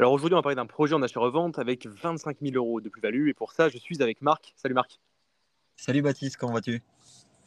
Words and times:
Alors 0.00 0.12
aujourd'hui, 0.12 0.34
on 0.34 0.38
va 0.38 0.42
parler 0.42 0.54
d'un 0.54 0.66
projet 0.66 0.94
en 0.94 1.02
achat-revente 1.02 1.58
avec 1.58 1.88
25 1.88 2.36
000 2.40 2.54
euros 2.54 2.80
de 2.80 2.88
plus-value. 2.88 3.28
Et 3.28 3.34
pour 3.34 3.50
ça, 3.50 3.68
je 3.68 3.78
suis 3.78 4.00
avec 4.00 4.22
Marc. 4.22 4.54
Salut 4.54 4.74
Marc. 4.74 5.00
Salut 5.74 6.02
Baptiste, 6.02 6.36
comment 6.36 6.52
vas-tu? 6.52 6.80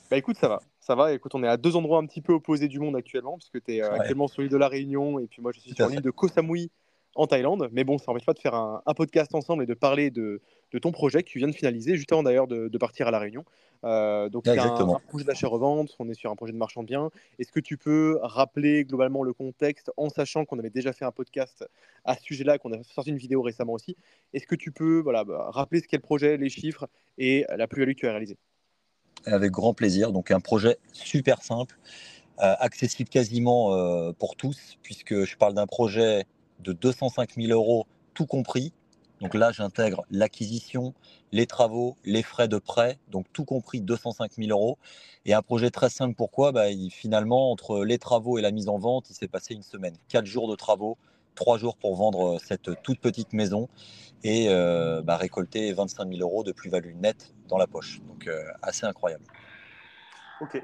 Bah 0.10 0.18
écoute, 0.18 0.36
ça 0.36 0.50
va. 0.50 0.62
Ça 0.82 0.94
va. 0.94 1.14
Écoute, 1.14 1.34
on 1.34 1.44
est 1.44 1.48
à 1.48 1.56
deux 1.56 1.78
endroits 1.78 2.00
un 2.00 2.06
petit 2.06 2.20
peu 2.20 2.34
opposés 2.34 2.68
du 2.68 2.80
monde 2.80 2.98
actuellement, 2.98 3.38
puisque 3.38 3.64
tu 3.64 3.76
es 3.76 3.82
euh, 3.82 3.94
actuellement 3.94 4.28
sur 4.28 4.42
l'île 4.42 4.52
de 4.52 4.58
la 4.58 4.68
Réunion 4.68 5.18
et 5.18 5.28
puis 5.28 5.42
moi, 5.42 5.54
je 5.54 5.62
suis 5.62 5.74
sur 5.74 5.88
l'île 5.88 6.02
de 6.02 6.12
Koh 6.12 6.28
Samui 6.28 6.70
en 7.16 7.28
Thaïlande. 7.28 7.70
Mais 7.72 7.84
bon, 7.84 7.98
ça 7.98 8.06
n'empêche 8.08 8.26
pas 8.26 8.34
de 8.34 8.40
faire 8.40 8.56
un, 8.56 8.82
podcast 8.96 9.34
ensemble 9.36 9.64
et 9.64 9.66
de 9.66 9.74
parler 9.74 10.12
de, 10.12 10.42
ton 10.82 10.92
projet 10.92 11.24
que 11.24 11.30
tu 11.30 11.40
viens 11.40 11.48
de 11.48 11.54
finaliser 11.54 11.96
juste 11.96 12.12
avant 12.12 12.24
d'ailleurs 12.24 12.48
de, 12.48 12.78
partir 12.78 13.08
à 13.08 13.12
La 13.12 13.20
Réunion. 13.20 13.44
Euh, 13.84 14.30
donc, 14.30 14.44
c'est 14.46 14.60
un, 14.60 14.76
un, 14.76 15.00
projet 15.00 15.26
d'achat-revente, 15.26 15.96
on 16.00 16.08
est 16.08 16.14
sur 16.14 16.30
un 16.32 16.36
projet 16.36 16.54
de 16.54 16.58
marchand 16.58 16.82
de 16.82 16.88
biens. 16.88 17.10
Est-ce 17.40 17.52
que 17.52 17.60
tu 17.60 17.78
peux 17.78 18.20
rappeler 18.22 18.86
globalement 18.86 19.24
le 19.24 19.34
contexte 19.34 19.92
en 19.98 20.10
sachant 20.10 20.46
qu'on 20.46 20.60
avait 20.60 20.70
déjà 20.70 20.94
fait 20.94 21.06
un 21.06 21.12
podcast 21.12 21.66
à 22.06 22.16
ce 22.16 22.24
sujet-là, 22.24 22.58
qu'on 22.58 22.72
a 22.74 22.84
sorti 22.84 23.10
une 23.10 23.18
vidéo 23.18 23.42
récemment 23.42 23.74
aussi 23.74 23.96
Est-ce 24.34 24.46
que 24.46 24.56
tu 24.56 24.72
peux 24.72 25.00
voilà, 25.00 25.24
bah, 25.24 25.48
rappeler 25.50 25.82
ce 25.82 25.88
qu'est 25.88 25.98
le 25.98 26.02
projet, 26.02 26.38
les 26.38 26.50
chiffres 26.50 26.88
et 27.18 27.46
la 27.56 27.68
plus-value 27.68 27.94
que 27.94 28.00
tu 28.00 28.08
as 28.08 28.12
réalisée? 28.12 28.38
Avec 29.26 29.52
grand 29.52 29.74
plaisir. 29.74 30.12
Donc, 30.12 30.32
un 30.32 30.40
projet 30.40 30.78
super 30.94 31.44
simple, 31.44 31.78
euh, 32.40 32.56
accessible 32.60 33.10
quasiment 33.10 33.76
euh, 33.76 34.14
pour 34.14 34.36
tous, 34.36 34.78
puisque 34.82 35.26
je 35.26 35.38
parle 35.38 35.54
d'un 35.54 35.68
projet 35.68 36.26
de 36.64 36.74
205 36.74 37.36
000 37.36 37.52
euros, 37.52 37.86
tout 38.14 38.26
compris. 38.26 38.74
Donc 39.20 39.36
là, 39.36 39.52
j'intègre 39.52 40.04
l'acquisition, 40.10 40.96
les 41.32 41.46
travaux, 41.46 41.96
les 42.04 42.24
frais 42.24 42.48
de 42.48 42.58
prêt, 42.58 42.98
donc 43.10 43.28
tout 43.34 43.46
compris 43.46 43.80
205 43.80 44.32
000 44.34 44.50
euros. 44.50 44.80
Et 45.26 45.36
un 45.36 45.44
projet 45.44 45.70
très 45.70 45.90
simple, 45.90 46.16
pourquoi? 46.16 46.52
Bah, 46.52 46.66
Finalement, 46.90 47.52
entre 47.52 47.86
les 47.86 48.00
travaux 48.00 48.40
et 48.40 48.42
la 48.42 48.52
mise 48.52 48.68
en 48.68 48.80
vente, 48.80 49.10
il 49.12 49.14
s'est 49.14 49.28
passé 49.28 49.54
une 49.54 49.62
semaine. 49.62 49.96
Quatre 50.08 50.26
jours 50.26 50.50
de 50.50 50.56
travaux, 50.56 50.98
trois 51.36 51.60
jours 51.60 51.78
pour 51.78 51.96
vendre 51.96 52.40
cette 52.40 52.82
toute 52.82 53.00
petite 53.00 53.34
maison 53.34 53.70
et 54.24 54.48
euh, 54.50 55.02
bah, 55.04 55.18
récolter 55.18 55.72
25 55.72 56.08
000 56.08 56.22
euros 56.22 56.44
de 56.44 56.52
plus-value 56.52 56.96
nette 56.96 57.34
dans 57.48 57.58
la 57.58 57.68
poche. 57.68 58.02
Donc 58.08 58.28
euh, 58.28 58.44
assez 58.64 58.86
incroyable. 58.86 59.26
Ok. 60.42 60.62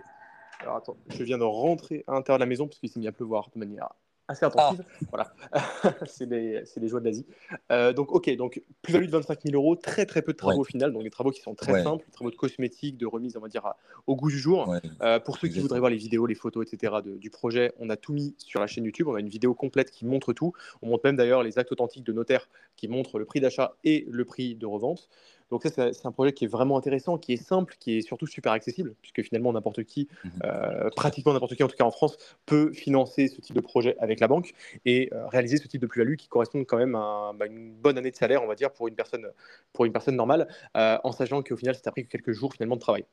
Alors 0.61 0.77
attends, 0.77 0.97
je 1.09 1.23
viens 1.23 1.37
de 1.37 1.43
rentrer 1.43 2.03
à 2.07 2.13
l'intérieur 2.13 2.39
de 2.39 2.43
la 2.43 2.49
maison 2.49 2.67
parce 2.67 2.79
qu'il 2.79 2.89
s'est 2.89 2.99
mis 2.99 3.07
à 3.07 3.11
pleuvoir 3.11 3.49
de 3.53 3.59
manière 3.59 3.89
assez 4.27 4.45
intensive. 4.45 4.83
Ah. 4.87 5.05
Voilà, 5.09 5.33
c'est 6.05 6.25
les, 6.25 6.63
les, 6.75 6.87
joies 6.87 6.99
de 6.99 7.05
l'Asie. 7.05 7.25
Euh, 7.71 7.93
donc, 7.93 8.11
ok, 8.11 8.35
donc 8.35 8.61
plus-value 8.81 9.05
de 9.05 9.11
25 9.11 9.39
000 9.43 9.55
euros, 9.55 9.75
très 9.75 10.05
très 10.05 10.21
peu 10.21 10.33
de 10.33 10.37
travaux 10.37 10.61
au 10.61 10.65
final, 10.65 10.91
donc 10.91 11.03
des 11.03 11.09
travaux 11.09 11.31
qui 11.31 11.41
sont 11.41 11.55
très 11.55 11.83
simples, 11.83 12.05
des 12.05 12.11
travaux 12.11 12.31
de 12.31 12.35
cosmétiques, 12.35 12.97
de 12.97 13.05
remise, 13.05 13.37
on 13.37 13.39
va 13.39 13.47
dire, 13.47 13.73
au 14.05 14.15
goût 14.15 14.29
du 14.29 14.39
jour. 14.39 14.73
Euh, 15.01 15.19
pour 15.19 15.37
ceux 15.37 15.47
qui 15.47 15.59
voudraient 15.59 15.79
voir 15.79 15.91
les 15.91 15.97
vidéos, 15.97 16.25
les 16.25 16.35
photos, 16.35 16.65
etc. 16.65 16.95
du 17.03 17.29
projet, 17.29 17.73
on 17.79 17.89
a 17.89 17.97
tout 17.97 18.13
mis 18.13 18.35
sur 18.37 18.59
la 18.59 18.67
chaîne 18.67 18.85
YouTube. 18.85 19.07
On 19.07 19.15
a 19.15 19.19
une 19.19 19.29
vidéo 19.29 19.53
complète 19.53 19.91
qui 19.91 20.05
montre 20.05 20.33
tout. 20.33 20.53
On 20.81 20.87
montre 20.87 21.05
même 21.05 21.15
d'ailleurs 21.15 21.43
les 21.43 21.59
actes 21.59 21.71
authentiques 21.71 22.03
de 22.03 22.13
notaire 22.13 22.49
qui 22.75 22.87
montrent 22.87 23.19
le 23.19 23.25
prix 23.25 23.39
d'achat 23.39 23.75
et 23.83 24.05
le 24.09 24.25
prix 24.25 24.55
de 24.55 24.65
revente. 24.65 25.09
Donc 25.49 25.63
ça, 25.63 25.93
c'est 25.93 26.05
un 26.05 26.11
projet 26.11 26.33
qui 26.33 26.43
est 26.43 26.47
vraiment 26.47 26.77
intéressant, 26.77 27.17
qui 27.17 27.33
est 27.33 27.41
simple, 27.41 27.75
qui 27.79 27.97
est 27.97 28.01
surtout 28.01 28.27
super 28.27 28.51
accessible, 28.51 28.95
puisque 29.01 29.23
finalement 29.23 29.53
n'importe 29.53 29.83
qui, 29.83 30.09
mhm. 30.23 30.31
euh, 30.43 30.89
pratiquement 30.95 31.33
n'importe 31.33 31.55
qui, 31.55 31.63
en 31.63 31.67
tout 31.67 31.77
cas 31.77 31.85
en 31.85 31.91
France, 31.91 32.17
peut 32.45 32.73
financer 32.73 33.27
ce 33.29 33.39
type 33.39 33.55
de 33.55 33.61
projet 33.61 33.95
avec 33.99 34.19
la 34.19 34.27
banque 34.27 34.53
et 34.85 35.09
euh, 35.13 35.27
réaliser 35.27 35.57
ce 35.57 35.67
type 35.67 35.81
de 35.81 35.87
plus-value 35.87 36.15
qui 36.15 36.27
correspond 36.27 36.65
quand 36.65 36.77
même 36.77 36.95
à 36.95 37.31
bah, 37.37 37.45
une 37.45 37.73
bonne 37.73 37.97
année 37.97 38.11
de 38.11 38.15
salaire, 38.15 38.43
on 38.43 38.47
va 38.47 38.55
dire, 38.55 38.71
pour 38.73 38.89
une 38.89 38.95
personne, 38.95 39.25
pour 39.71 39.85
une 39.85 39.93
personne 39.93 40.15
normale, 40.15 40.49
euh, 40.75 40.97
en 41.03 41.13
sachant 41.13 41.41
qu'au 41.41 41.55
final, 41.55 41.75
ça 41.75 41.81
a 41.85 41.91
pris 41.91 42.05
quelques 42.07 42.33
jours 42.33 42.53
finalement 42.53 42.75
de 42.75 42.81
travail. 42.81 43.05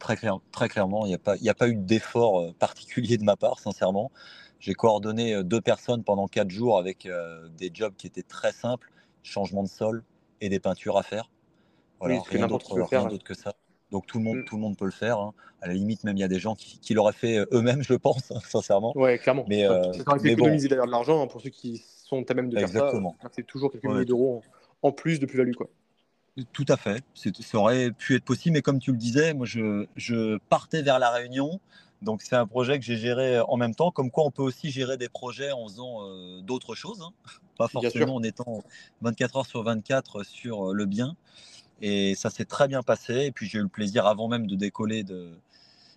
très, 0.00 0.16
clair, 0.16 0.38
très 0.52 0.68
clairement, 0.70 1.04
il 1.04 1.10
n'y 1.10 1.14
a, 1.14 1.18
pas, 1.18 1.34
a 1.34 1.54
pas 1.54 1.68
eu 1.68 1.76
d'effort 1.76 2.54
particulier 2.54 3.18
de 3.18 3.24
ma 3.24 3.36
part, 3.36 3.58
sincèrement. 3.58 4.10
J'ai 4.58 4.72
coordonné 4.72 5.44
deux 5.44 5.60
personnes 5.60 6.02
pendant 6.02 6.28
quatre 6.28 6.48
jours 6.48 6.78
avec 6.78 7.06
des 7.58 7.70
jobs 7.74 7.94
qui 7.94 8.06
étaient 8.06 8.22
très 8.22 8.52
simples, 8.52 8.90
changement 9.22 9.62
de 9.62 9.68
sol, 9.68 10.02
et 10.40 10.48
des 10.48 10.60
peintures 10.60 10.98
à 10.98 11.02
faire. 11.02 11.30
Voilà, 12.00 12.20
rien 12.28 12.46
d'autre 12.46 13.24
que 13.24 13.34
ça. 13.34 13.54
Donc 13.90 14.06
tout 14.06 14.18
le 14.18 14.24
monde, 14.24 14.38
mm. 14.38 14.44
tout 14.44 14.56
le 14.56 14.62
monde 14.62 14.76
peut 14.76 14.84
le 14.84 14.90
faire. 14.90 15.18
Hein. 15.18 15.32
À 15.60 15.68
la 15.68 15.74
limite, 15.74 16.04
même 16.04 16.16
il 16.16 16.20
y 16.20 16.24
a 16.24 16.28
des 16.28 16.38
gens 16.38 16.54
qui, 16.54 16.78
qui 16.78 16.94
l'auraient 16.94 17.12
fait 17.12 17.38
euh, 17.38 17.46
eux-mêmes, 17.52 17.82
je 17.82 17.94
pense, 17.94 18.30
hein, 18.30 18.40
sincèrement. 18.48 18.96
Ouais, 18.96 19.18
clairement. 19.18 19.44
Mais, 19.48 19.64
euh, 19.64 19.92
économiser 20.24 20.68
d'ailleurs 20.68 20.86
de 20.86 20.90
l'argent 20.90 21.22
hein, 21.22 21.26
pour 21.26 21.40
ceux 21.40 21.50
qui 21.50 21.82
sont 22.04 22.28
à 22.28 22.34
même 22.34 22.48
de 22.48 22.58
faire 22.58 22.68
ça. 22.68 22.92
C'est 23.32 23.46
toujours 23.46 23.70
quelques 23.70 23.84
milliers 23.84 24.04
d'euros 24.04 24.42
en, 24.82 24.92
plus 24.92 25.18
de 25.20 25.26
plus-value, 25.26 25.54
quoi. 25.54 25.68
Tout 26.52 26.66
à 26.68 26.76
fait. 26.76 27.02
Ça 27.14 27.58
aurait 27.58 27.90
pu 27.92 28.14
être 28.14 28.24
possible, 28.24 28.54
mais 28.54 28.62
comme 28.62 28.78
tu 28.78 28.92
le 28.92 28.98
disais, 28.98 29.32
moi 29.32 29.46
je, 29.46 29.86
je 29.96 30.36
partais 30.50 30.82
vers 30.82 30.98
la 30.98 31.10
Réunion. 31.10 31.60
Donc 32.02 32.22
c'est 32.22 32.36
un 32.36 32.46
projet 32.46 32.78
que 32.78 32.84
j'ai 32.84 32.96
géré 32.96 33.40
en 33.40 33.56
même 33.56 33.74
temps. 33.74 33.90
Comme 33.90 34.10
quoi, 34.10 34.24
on 34.24 34.30
peut 34.30 34.42
aussi 34.42 34.70
gérer 34.70 34.96
des 34.96 35.08
projets 35.08 35.52
en 35.52 35.66
faisant 35.66 36.02
euh, 36.02 36.40
d'autres 36.42 36.74
choses. 36.74 37.00
Hein 37.02 37.12
pas 37.58 37.68
forcément 37.68 38.16
en 38.16 38.22
étant 38.22 38.62
24 39.00 39.36
heures 39.38 39.46
sur 39.46 39.62
24 39.62 40.24
sur 40.24 40.74
le 40.74 40.86
bien. 40.86 41.16
Et 41.80 42.14
ça 42.14 42.30
s'est 42.30 42.44
très 42.44 42.68
bien 42.68 42.82
passé. 42.82 43.24
Et 43.26 43.32
puis 43.32 43.46
j'ai 43.46 43.58
eu 43.58 43.62
le 43.62 43.68
plaisir, 43.68 44.06
avant 44.06 44.28
même 44.28 44.46
de 44.46 44.56
décoller 44.56 45.04
de, 45.04 45.38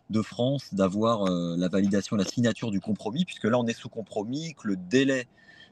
de 0.10 0.22
France, 0.22 0.74
d'avoir 0.74 1.26
la 1.26 1.68
validation, 1.68 2.16
la 2.16 2.26
signature 2.26 2.72
du 2.72 2.80
compromis, 2.80 3.26
puisque 3.26 3.46
là 3.46 3.58
on 3.60 3.68
est 3.68 3.74
sous 3.74 3.90
compromis, 3.90 4.54
que 4.56 4.68
le 4.68 4.78
délai 4.78 5.28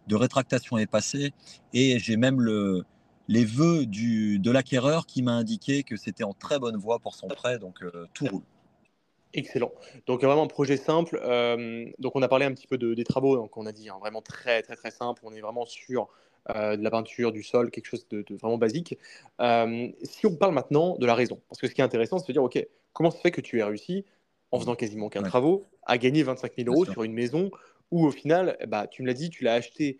de 0.07 0.15
rétractation 0.15 0.77
est 0.77 0.87
passé. 0.87 1.33
Et 1.73 1.99
j'ai 1.99 2.17
même 2.17 2.41
le, 2.41 2.83
les 3.29 3.45
vœux 3.45 3.85
du, 3.85 4.39
de 4.39 4.51
l'acquéreur 4.51 5.05
qui 5.05 5.21
m'a 5.21 5.33
indiqué 5.33 5.83
que 5.83 5.95
c'était 5.95 6.23
en 6.23 6.33
très 6.33 6.59
bonne 6.59 6.77
voie 6.77 6.99
pour 6.99 7.15
son 7.15 7.27
prêt. 7.27 7.59
Donc 7.59 7.83
tout 8.13 8.25
roule. 8.25 8.43
Excellent. 9.37 9.71
Donc 10.07 10.23
vraiment 10.23 10.41
un 10.41 10.47
projet 10.47 10.77
simple. 10.77 11.21
Euh, 11.23 11.85
donc 11.99 12.15
on 12.15 12.23
a 12.23 12.27
parlé 12.27 12.45
un 12.45 12.53
petit 12.53 12.65
peu 12.65 12.79
de, 12.79 12.95
des 12.95 13.03
travaux, 13.03 13.35
donc 13.35 13.55
on 13.55 13.67
a 13.67 13.71
dit 13.71 13.87
hein, 13.87 13.97
vraiment 13.99 14.23
très 14.23 14.63
très 14.63 14.75
très 14.75 14.89
simple. 14.89 15.21
On 15.23 15.31
est 15.31 15.41
vraiment 15.41 15.67
sur 15.67 16.09
euh, 16.49 16.75
de 16.75 16.83
la 16.83 16.89
peinture, 16.89 17.31
du 17.31 17.43
sol, 17.43 17.69
quelque 17.69 17.85
chose 17.85 18.07
de, 18.09 18.25
vraiment 18.35 18.57
basique. 18.57 18.97
Euh, 19.39 19.89
si 20.01 20.25
on 20.25 20.35
parle 20.35 20.55
maintenant 20.55 20.97
de 20.97 21.05
la 21.05 21.13
raison, 21.13 21.39
parce 21.49 21.61
que 21.61 21.67
ce 21.67 21.75
qui 21.75 21.81
est 21.81 21.83
intéressant, 21.83 22.17
c'est 22.17 22.23
de 22.23 22.27
se 22.27 22.31
dire, 22.31 22.43
ok, 22.43 22.67
comment 22.93 23.11
ça 23.11 23.19
fait 23.19 23.29
que 23.29 23.41
tu 23.41 23.59
es 23.59 23.63
réussi 23.63 24.05
en 24.51 24.59
faisant 24.59 24.75
quasiment 24.75 25.05
aucun 25.05 25.21
travaux 25.21 25.67
à 25.85 25.99
gagner 25.99 26.23
25 26.23 26.53
000 26.57 26.73
euros 26.73 26.85
sur 26.85 27.03
une 27.03 27.13
maison 27.13 27.51
où 27.91 28.07
au 28.07 28.11
final, 28.11 28.57
bah, 28.67 28.87
tu 28.87 29.03
me 29.03 29.07
l'as 29.07 29.13
dit, 29.13 29.29
tu 29.29 29.43
l'as 29.43 29.53
acheté. 29.53 29.99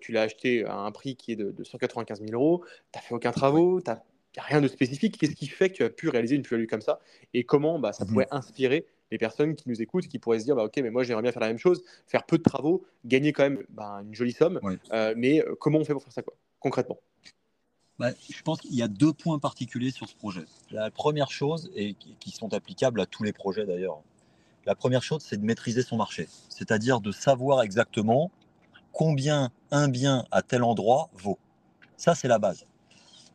tu 0.00 0.10
l'as 0.10 0.22
acheté 0.22 0.64
à 0.64 0.78
un 0.78 0.90
prix 0.90 1.14
qui 1.14 1.30
est 1.30 1.36
de, 1.36 1.52
de 1.52 1.62
195 1.62 2.20
000 2.20 2.32
euros, 2.32 2.64
tu 2.64 2.98
n'as 2.98 3.02
fait 3.02 3.14
aucun 3.14 3.30
travaux, 3.30 3.80
tu 3.80 3.92
n'y 4.36 4.40
a 4.40 4.46
rien 4.46 4.60
de 4.60 4.68
spécifique. 4.68 5.18
Qu'est-ce 5.18 5.34
qui 5.34 5.46
fait 5.46 5.70
que 5.70 5.76
tu 5.76 5.84
as 5.84 5.90
pu 5.90 6.08
réaliser 6.08 6.36
une 6.36 6.42
plus-value 6.42 6.66
comme 6.66 6.80
ça 6.80 7.00
Et 7.34 7.44
comment 7.44 7.78
bah, 7.78 7.92
ça 7.92 8.04
mhm. 8.04 8.12
pourrait 8.12 8.28
inspirer 8.30 8.86
les 9.10 9.18
personnes 9.18 9.54
qui 9.54 9.68
nous 9.68 9.82
écoutent, 9.82 10.08
qui 10.08 10.18
pourraient 10.18 10.40
se 10.40 10.44
dire 10.44 10.56
bah, 10.56 10.64
Ok, 10.64 10.78
mais 10.78 10.90
moi 10.90 11.02
j'aimerais 11.02 11.22
bien 11.22 11.32
faire 11.32 11.42
la 11.42 11.48
même 11.48 11.58
chose, 11.58 11.82
faire 12.06 12.24
peu 12.24 12.38
de 12.38 12.42
travaux, 12.42 12.84
gagner 13.04 13.32
quand 13.32 13.42
même 13.42 13.62
bah, 13.68 14.00
une 14.04 14.14
jolie 14.14 14.32
somme. 14.32 14.60
Euh, 14.92 15.14
mais 15.16 15.40
euh, 15.40 15.54
comment 15.58 15.78
on 15.78 15.84
fait 15.84 15.92
pour 15.92 16.02
faire 16.02 16.12
ça 16.12 16.22
quoi, 16.22 16.34
concrètement? 16.60 16.98
Bah, 17.98 18.10
je 18.30 18.42
pense 18.42 18.60
qu'il 18.60 18.74
y 18.74 18.82
a 18.82 18.88
deux 18.88 19.12
points 19.12 19.38
particuliers 19.38 19.90
sur 19.90 20.08
ce 20.08 20.16
projet. 20.16 20.44
La 20.70 20.90
première 20.90 21.30
chose, 21.30 21.70
et 21.76 21.94
qui 21.94 22.30
sont 22.30 22.54
applicables 22.54 23.00
à 23.00 23.06
tous 23.06 23.22
les 23.22 23.32
projets 23.32 23.66
d'ailleurs, 23.66 24.02
la 24.64 24.74
première 24.74 25.02
chose, 25.02 25.22
c'est 25.22 25.36
de 25.36 25.44
maîtriser 25.44 25.82
son 25.82 25.96
marché. 25.96 26.28
C'est-à-dire 26.48 27.00
de 27.00 27.12
savoir 27.12 27.62
exactement 27.62 28.30
combien 28.92 29.50
un 29.70 29.88
bien 29.88 30.24
à 30.30 30.42
tel 30.42 30.62
endroit 30.62 31.10
vaut. 31.14 31.38
Ça, 31.96 32.14
c'est 32.14 32.28
la 32.28 32.38
base. 32.38 32.66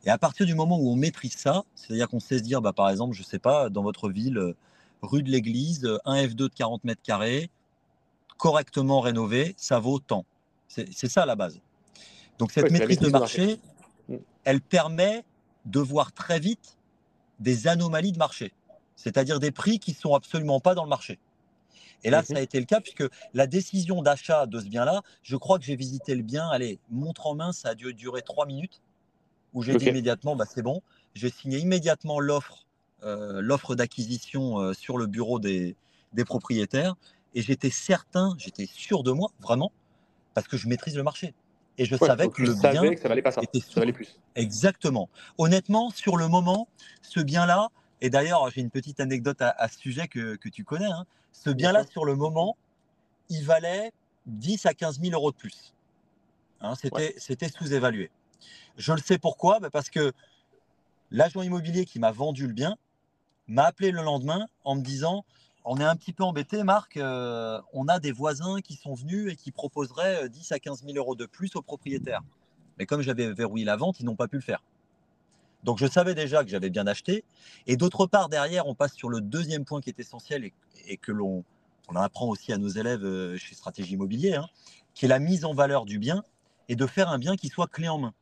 Et 0.08 0.10
à 0.10 0.18
partir 0.18 0.46
du 0.46 0.56
moment 0.56 0.80
où 0.80 0.90
on 0.90 0.96
maîtrise 0.96 1.36
ça, 1.36 1.66
c'est-à-dire 1.76 2.08
qu'on 2.08 2.22
sait 2.22 2.38
se 2.38 2.44
dire, 2.44 2.62
bah, 2.62 2.72
par 2.72 2.90
exemple, 2.90 3.14
je 3.14 3.22
ne 3.22 3.26
sais 3.26 3.40
pas, 3.40 3.70
dans 3.70 3.84
votre 3.84 4.10
ville, 4.10 4.38
euh, 4.38 4.56
rue 5.02 5.22
de 5.22 5.30
l'église, 5.30 5.84
euh, 5.84 5.98
un 6.06 6.16
F2 6.16 6.34
de 6.36 6.48
40 6.48 6.86
mètres 6.86 7.02
carrés, 7.02 7.50
correctement 8.38 9.02
rénové, 9.02 9.54
ça 9.58 9.80
vaut 9.80 10.00
tant. 10.00 10.24
C'est 10.70 11.10
ça 11.10 11.26
la 11.26 11.36
base. 11.36 11.60
Donc 12.40 12.52
cette 12.52 12.72
maîtrise 12.72 13.00
de 13.00 13.10
marché, 13.10 13.60
mm. 14.08 14.16
elle 14.46 14.62
permet 14.62 15.26
de 15.66 15.82
voir 15.82 16.14
très 16.14 16.40
vite 16.40 16.78
des 17.42 17.68
anomalies 17.68 18.14
de 18.14 18.18
marché, 18.18 18.54
c'est-à-dire 18.96 19.42
des 19.42 19.52
prix 19.52 19.78
qui 19.78 19.92
ne 19.92 19.98
sont 19.98 20.14
absolument 20.14 20.62
pas 20.62 20.74
dans 20.74 20.84
le 20.84 20.90
marché. 20.90 21.20
Et 22.04 22.10
là, 22.12 22.24
ça 22.24 22.38
a 22.38 22.42
été 22.42 22.60
le 22.60 22.66
cas 22.66 22.80
puisque 22.80 23.04
la 23.34 23.48
décision 23.48 24.02
d'achat 24.02 24.46
de 24.46 24.60
ce 24.60 24.68
bien-là, 24.68 25.02
je 25.24 25.36
crois 25.36 25.60
que 25.60 25.66
j'ai 25.66 25.76
visité 25.76 26.16
le 26.16 26.24
bien, 26.24 26.48
allez, 26.48 26.80
montre 26.90 27.28
en 27.28 27.36
main, 27.36 27.52
ça 27.52 27.70
a 27.70 27.76
dû 27.76 27.94
durer 27.94 28.22
trois 28.22 28.46
minutes 28.46 28.82
où 29.58 29.64
j'ai 29.64 29.76
dit 29.76 29.88
immédiatement, 29.88 30.36
bah, 30.36 30.46
c'est 30.48 30.62
bon. 30.62 30.84
J'ai 31.16 31.32
signé 31.32 31.58
immédiatement 31.58 32.20
l'offre, 32.20 32.68
euh, 33.04 33.42
l'offre 33.42 33.74
d'acquisition 33.74 34.60
euh, 34.60 34.74
sur 34.74 35.00
le 35.00 35.08
bureau 35.08 35.40
des, 35.40 35.76
des 36.14 36.24
propriétaires. 36.24 36.96
Et 37.34 37.42
j'étais 37.42 37.72
certain, 37.72 38.36
j'étais 38.38 38.68
sûr 38.68 39.02
de 39.02 39.12
moi, 39.12 39.32
vraiment, 39.42 39.72
parce 40.36 40.48
que 40.48 40.58
je 40.58 40.68
maîtrise 40.68 40.96
le 40.96 41.02
marché. 41.02 41.34
Et 41.80 41.86
je 41.86 41.96
savais 41.96 42.30
que 42.30 42.44
le 42.44 42.54
bien 42.54 42.94
que 42.94 43.00
ça 43.00 43.08
valait 43.08 43.24
pas 43.24 43.32
ça. 43.32 43.42
Était 43.42 43.60
ça 43.60 43.80
valait 43.80 43.94
plus. 43.94 44.20
Exactement. 44.36 45.10
Honnêtement, 45.40 45.90
sur 45.90 46.18
le 46.18 46.28
moment, 46.28 46.68
ce 47.02 47.20
bien-là, 47.20 47.70
et 48.02 48.12
d'ailleurs, 48.12 48.48
j'ai 48.52 48.62
une 48.62 48.70
petite 48.70 49.00
anecdote 49.00 49.42
à, 49.42 49.68
ce 49.70 49.80
sujet 49.80 50.08
que, 50.08 50.36
que 50.36 50.50
tu 50.50 50.64
connais. 50.64 50.86
Hein, 50.86 51.08
ce 51.32 51.50
bien-là, 51.50 51.84
sur 51.84 52.06
le 52.06 52.16
moment, 52.16 52.58
il 53.30 53.44
valait 53.44 53.92
10 54.28 54.68
à 54.68 54.76
15 54.76 55.02
000 55.02 55.14
euros 55.14 55.32
de 55.32 55.36
plus. 55.36 55.74
Hein, 56.62 56.74
c'était 56.76 57.50
sous-évalué. 57.50 58.12
Je 58.78 58.94
le 58.94 59.00
sais 59.00 59.18
pourquoi? 59.18 59.60
Bah, 59.60 59.70
Parce 59.70 59.90
que 59.90 60.14
l'agent 61.12 61.42
immobilier 61.42 61.86
qui 61.86 62.00
m'a 62.00 62.12
vendu 62.12 62.48
le 62.48 62.54
bien 62.54 62.78
m'a 63.48 63.64
appelé 63.64 63.92
le 63.92 64.02
lendemain 64.02 64.46
en 64.64 64.76
me 64.76 64.82
disant 64.82 65.26
on 65.70 65.80
est 65.80 65.84
un 65.84 65.98
petit 65.98 66.14
peu 66.14 66.24
embêté, 66.24 66.64
Marc. 66.64 66.96
Euh, 66.96 67.60
on 67.74 67.90
a 67.90 68.00
des 68.00 68.14
voisins 68.14 68.62
qui 68.62 68.76
sont 68.76 68.94
venus 68.94 69.34
et 69.34 69.36
qui 69.36 69.52
proposeraient 69.52 70.30
10 70.30 70.54
à 70.54 70.60
15 70.60 70.84
000 70.86 70.98
euros 70.98 71.16
de 71.16 71.26
plus 71.26 71.54
aux 71.58 71.62
propriétaires. 71.62 72.22
Mais 72.80 72.86
comme 72.86 73.02
j'avais 73.02 73.34
verrouillé 73.34 73.66
la 73.66 73.76
vente, 73.76 74.00
ils 74.00 74.06
n'ont 74.06 74.16
pas 74.16 74.30
pu 74.30 74.38
le 74.38 74.42
faire. 74.42 74.64
Donc 75.66 75.78
je 75.78 75.86
savais 75.86 76.16
déjà 76.16 76.46
que 76.46 76.50
j'avais 76.50 76.70
bien 76.70 76.88
acheté. 76.88 77.26
Et 77.66 77.76
d'autre 77.76 78.06
part, 78.06 78.30
derrière, 78.30 78.68
on 78.68 78.76
passe 78.76 78.94
sur 78.94 79.10
le 79.10 79.20
deuxième 79.20 79.66
point 79.66 79.82
qui 79.82 79.90
est 79.90 80.00
essentiel 80.00 80.50
et, 80.88 80.98
que 80.98 81.12
l'on 81.12 81.44
on 81.90 81.96
apprend 81.96 82.28
aussi 82.28 82.54
à 82.54 82.58
nos 82.58 82.70
élèves 82.70 83.36
chez 83.38 83.56
Stratégie 83.56 83.94
Immobilier, 83.94 84.36
hein, 84.36 84.48
qui 84.94 85.06
est 85.06 85.10
la 85.10 85.20
mise 85.20 85.44
en 85.44 85.54
valeur 85.54 85.86
du 85.86 86.00
bien 86.00 86.24
et 86.70 86.76
de 86.76 86.86
faire 86.86 87.10
un 87.10 87.18
bien 87.18 87.36
qui 87.36 87.50
soit 87.50 87.68
clé 87.68 87.90
en 87.90 87.98
main. 87.98 88.14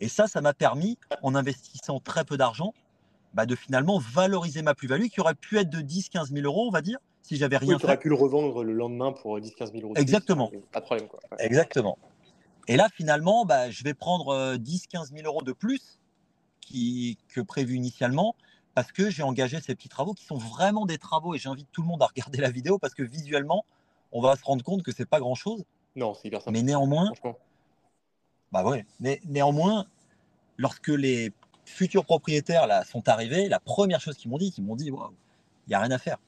Et 0.00 0.08
ça, 0.08 0.26
ça 0.26 0.40
m'a 0.40 0.54
permis, 0.54 0.98
en 1.22 1.34
investissant 1.34 2.00
très 2.00 2.24
peu 2.24 2.36
d'argent, 2.36 2.72
bah, 3.34 3.46
de 3.46 3.54
finalement 3.54 3.98
valoriser 3.98 4.62
ma 4.62 4.74
plus-value 4.74 5.06
qui 5.06 5.20
aurait 5.20 5.34
pu 5.34 5.58
être 5.58 5.70
de 5.70 5.80
10-15 5.80 6.32
000 6.32 6.46
euros, 6.46 6.66
on 6.68 6.70
va 6.70 6.82
dire, 6.82 6.98
si 7.22 7.36
j'avais 7.36 7.56
rien 7.56 7.74
oui, 7.74 7.78
tu 7.78 7.84
aurais 7.84 7.98
pu 7.98 8.08
le 8.08 8.14
revendre 8.14 8.64
le 8.64 8.72
lendemain 8.72 9.12
pour 9.12 9.38
10-15 9.38 9.72
000 9.72 9.84
euros. 9.84 9.94
Exactement. 9.96 10.50
pas 10.72 10.80
de 10.80 10.84
problème. 10.84 11.08
Quoi. 11.08 11.20
Exactement. 11.38 11.98
Et 12.68 12.76
là, 12.76 12.88
finalement, 12.94 13.44
bah, 13.44 13.70
je 13.70 13.84
vais 13.84 13.94
prendre 13.94 14.56
10-15 14.56 15.12
euh, 15.12 15.16
000 15.16 15.26
euros 15.26 15.42
de 15.42 15.52
plus 15.52 15.98
qui, 16.60 17.18
que 17.28 17.40
prévu 17.40 17.74
initialement 17.74 18.34
parce 18.74 18.92
que 18.92 19.10
j'ai 19.10 19.22
engagé 19.22 19.60
ces 19.60 19.74
petits 19.74 19.88
travaux 19.88 20.14
qui 20.14 20.24
sont 20.24 20.36
vraiment 20.36 20.86
des 20.86 20.98
travaux 20.98 21.34
et 21.34 21.38
j'invite 21.38 21.66
tout 21.72 21.82
le 21.82 21.88
monde 21.88 22.02
à 22.02 22.06
regarder 22.06 22.38
la 22.38 22.50
vidéo 22.50 22.78
parce 22.78 22.94
que 22.94 23.02
visuellement, 23.02 23.64
on 24.12 24.20
va 24.20 24.36
se 24.36 24.44
rendre 24.44 24.62
compte 24.62 24.82
que 24.82 24.92
c'est 24.92 25.08
pas 25.08 25.18
grand-chose. 25.18 25.64
Non, 25.96 26.14
c'est 26.14 26.28
hyper 26.28 26.42
simple. 26.42 26.52
Mais 26.52 26.62
néanmoins, 26.62 27.12
bah 28.52 28.64
ouais, 28.64 28.86
mais 29.00 29.20
néanmoins, 29.26 29.86
lorsque 30.56 30.88
les 30.88 31.32
futurs 31.64 32.04
propriétaires 32.04 32.66
là, 32.66 32.84
sont 32.84 33.08
arrivés, 33.08 33.48
la 33.48 33.60
première 33.60 34.00
chose 34.00 34.16
qu'ils 34.16 34.30
m'ont 34.30 34.38
dit, 34.38 34.52
ils 34.56 34.64
m'ont 34.64 34.76
dit, 34.76 34.86
il 34.86 35.68
n'y 35.68 35.74
a 35.74 35.80
rien 35.80 35.90
à 35.90 35.98
faire. 35.98 36.18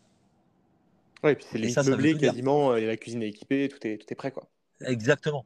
Oui, 1.23 1.35
puis 1.35 1.47
c'est 1.51 1.59
les 1.59 1.75
meublé 1.91 2.17
quasiment, 2.17 2.77
et 2.77 2.87
la 2.87 2.97
cuisine 2.97 3.23
est 3.23 3.29
équipée, 3.29 3.69
tout 3.69 3.87
est, 3.87 3.99
tout 3.99 4.07
est 4.11 4.15
prêt. 4.15 4.31
quoi. 4.31 4.47
Exactement. 4.85 5.45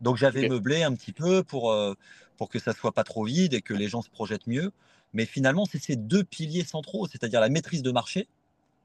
Donc 0.00 0.16
j'avais 0.16 0.48
meublé 0.48 0.82
un 0.82 0.94
petit 0.94 1.12
peu 1.12 1.42
pour, 1.42 1.72
euh, 1.72 1.94
pour 2.36 2.48
que 2.48 2.58
ça 2.58 2.72
soit 2.72 2.92
pas 2.92 3.04
trop 3.04 3.24
vide 3.24 3.54
et 3.54 3.62
que 3.62 3.74
les 3.74 3.88
gens 3.88 4.02
se 4.02 4.10
projettent 4.10 4.46
mieux. 4.46 4.72
Mais 5.14 5.24
finalement, 5.24 5.64
c'est 5.64 5.82
ces 5.82 5.96
deux 5.96 6.24
piliers 6.24 6.64
centraux, 6.64 7.06
c'est-à-dire 7.08 7.40
la 7.40 7.48
maîtrise 7.48 7.82
de 7.82 7.90
marché, 7.90 8.28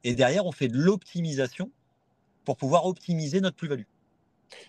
et 0.03 0.15
derrière, 0.15 0.45
on 0.45 0.51
fait 0.51 0.67
de 0.67 0.77
l'optimisation 0.77 1.69
pour 2.45 2.57
pouvoir 2.57 2.85
optimiser 2.85 3.41
notre 3.41 3.55
plus-value. 3.55 3.83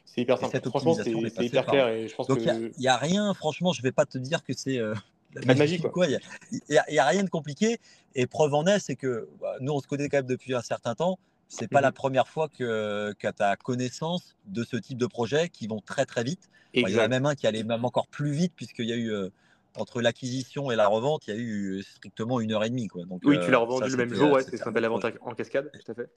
C'est 0.05 0.21
hyper 0.21 0.39
simple. 0.39 0.61
Franchement, 0.69 0.95
c'est 0.95 1.11
hyper 1.11 1.67
clair. 1.67 1.89
Et 1.89 2.09
je 2.09 2.15
pense 2.15 2.27
Donc, 2.27 2.41
il 2.41 2.73
n'y 2.79 2.89
a, 2.89 2.97
rien, 2.97 3.33
franchement, 3.35 3.73
je 3.73 3.81
ne 3.81 3.85
vais 3.85 3.93
pas 3.93 4.07
te 4.07 4.19
dire 4.19 4.45
que 4.45 4.53
c'est 4.53 4.79
euh, 4.79 4.95
la 5.35 5.55
magie. 5.55 5.81
quoi. 5.81 6.07
Il 6.07 6.21
n'y 6.69 6.99
a, 6.99 7.07
rien 7.07 7.25
de 7.25 7.31
compliqué. 7.31 7.79
Et 8.15 8.27
preuve 8.27 8.55
en 8.55 8.67
est, 8.67 8.79
c'est 8.79 8.97
que 8.97 9.29
bah, 9.41 9.57
nous, 9.61 9.73
on 9.73 9.81
se 9.81 9.87
connaît 9.87 10.09
quand 10.09 10.19
même 10.19 10.27
depuis 10.27 10.55
un 10.55 10.63
certain 10.63 10.95
temps. 10.95 11.19
C'est 11.49 11.69
pas 11.69 11.81
mhm. 11.81 11.85
la 11.85 11.93
première 11.93 12.29
fois 12.29 12.49
que, 12.49 13.15
que 13.19 13.29
tu 13.29 13.43
as 13.43 13.57
connaissance 13.57 14.37
de 14.47 14.65
ce 14.65 14.77
type 14.77 14.99
de 14.99 15.07
projets 15.07 15.49
qui 15.49 15.67
vont 15.67 15.81
très 15.81 16.07
très 16.07 16.25
vite. 16.25 16.49
il 16.73 16.89
y 16.89 16.99
en 16.99 17.05
a 17.05 17.09
même 17.09 17.27
un 17.27 17.35
qui 17.35 17.47
allait 17.47 17.63
même 17.63 17.85
encore 17.85 18.07
plus 18.07 18.33
vite, 18.33 18.53
puisqu'il 18.57 18.87
y 18.87 18.93
a 18.93 18.97
eu, 18.97 19.13
euh, 19.13 19.29
entre 19.77 20.01
l'acquisition 20.01 20.71
et 20.71 20.77
la 20.77 20.87
revente, 20.87 21.27
il 21.27 21.35
y 21.35 21.37
a 21.37 21.41
eu 21.41 21.83
strictement 21.83 22.41
une 22.41 22.53
heure 22.53 22.65
et 22.65 22.71
demie. 22.71 22.89
Quoi. 22.89 23.05
Donc, 23.05 23.23
oui, 23.25 23.39
tu 23.45 23.51
l'as 23.51 23.59
euh, 23.59 23.61
revendu 23.61 23.91
le 23.91 23.97
même 23.97 24.15
jour, 24.15 24.33
ouais, 24.33 24.43
c'est 24.43 24.67
un 24.67 24.73
bel 24.73 24.85
avantage 24.85 25.15
en 25.21 25.35
cascade, 25.35 25.71
tout 25.73 25.93
à 25.93 25.95
fait. 25.95 26.11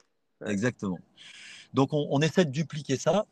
Exactement. 0.46 0.98
Donc 1.74 1.92
on, 1.92 2.06
on, 2.10 2.20
essaie 2.20 2.44
de 2.44 2.50
dupliquer 2.50 2.96
ça. 2.96 3.26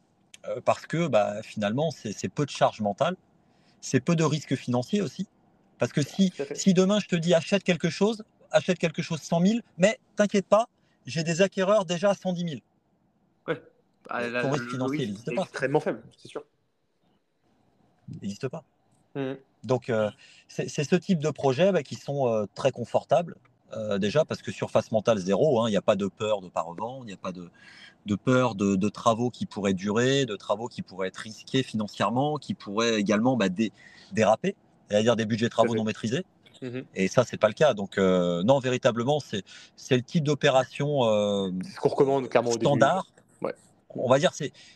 Euh, 0.49 0.61
parce 0.65 0.87
que 0.87 1.07
bah, 1.07 1.43
finalement, 1.43 1.91
c'est 1.91 2.29
peu 2.29 2.45
de 2.45 2.51
charge 2.51 2.81
mentale, 2.81 3.17
c'est 3.81 4.01
peu 4.01 4.17
de 4.17 4.25
risques 4.25 4.57
financiers 4.57 5.01
aussi. 5.01 5.27
Parce 5.79 5.93
que 5.93 6.03
si, 6.03 6.33
si 6.55 6.75
demain 6.75 7.01
je 7.01 7.07
te 7.07 7.17
dis 7.17 7.35
achète 7.35 7.65
quelque 7.65 7.91
chose, 7.91 8.25
achète 8.51 8.79
quelque 8.79 9.03
chose 9.03 9.21
100 9.21 9.47
000, 9.47 9.59
mais 9.79 9.99
t'inquiète 10.17 10.47
pas, 10.47 10.69
j'ai 11.07 11.25
des 11.25 11.43
acquéreurs 11.43 11.85
déjà 11.85 12.11
à 12.11 12.15
110 12.15 12.49
000. 12.49 12.61
Ouais. 13.49 13.63
Bah, 14.09 14.43
Ton 14.43 14.51
risque 14.51 14.71
financier 14.71 14.99
n'existe 14.99 15.35
pas. 15.35 15.43
extrêmement 15.43 15.81
faible, 15.81 16.03
c'est 16.17 16.29
sûr. 16.29 16.45
Il 18.09 18.19
n'existe 18.21 18.49
pas. 18.49 18.65
Mmh. 19.15 19.35
Donc, 19.65 19.89
euh, 19.89 20.11
c'est 20.49 20.69
ce 20.69 20.97
type 20.97 21.21
de 21.21 21.31
projets 21.31 21.73
bah, 21.73 21.83
qui 21.83 21.95
sont 21.95 22.29
euh, 22.29 22.47
très 22.55 22.71
confortables, 22.71 23.37
déjà, 23.99 24.25
parce 24.25 24.43
que 24.43 24.53
surface 24.53 24.93
mentale 24.93 25.19
zéro, 25.19 25.61
hein, 25.61 25.69
il 25.69 25.73
n'y 25.73 25.77
a 25.77 25.83
pas 25.83 25.97
de 25.97 26.07
peur 26.07 26.41
de 26.41 26.47
ne 26.47 26.51
pas 26.51 26.63
revendre, 26.63 27.05
il 27.05 27.07
n'y 27.07 27.13
a 27.13 27.19
pas 27.19 27.33
de, 27.33 27.51
de 28.07 28.15
peur 28.15 28.55
de, 28.55 28.89
travaux 28.89 29.31
qui 29.31 29.47
pourraient 29.47 29.75
durer, 29.75 30.27
de 30.27 30.37
travaux 30.37 30.69
qui 30.69 30.83
pourraient 30.83 31.09
être 31.09 31.19
risqués 31.19 31.63
financièrement, 31.63 32.37
qui 32.37 32.55
pourraient 32.55 33.01
également 33.01 33.37
bah, 33.37 33.49
déraper, 34.13 34.57
c'est-à-dire 34.89 35.17
des 35.17 35.27
budgets 35.27 35.47
de 35.47 35.51
travaux 35.51 35.75
non 35.75 35.85
maîtrisés. 35.85 36.25
Mmh 36.63 36.81
Et 36.95 37.09
ça, 37.09 37.25
c'est 37.25 37.37
pas 37.37 37.49
le 37.49 37.55
cas. 37.55 37.75
Donc, 37.75 37.99
euh, 37.99 38.43
non, 38.43 38.59
véritablement, 38.59 39.19
c'est 39.21 39.45
le 39.91 40.03
type 40.03 40.25
d'opération 40.25 41.05
euh, 41.05 41.51
qu'on 41.81 41.89
recommande 41.89 42.29
standard. 42.53 43.07
On 43.97 44.09
va 44.09 44.19
dire 44.19 44.33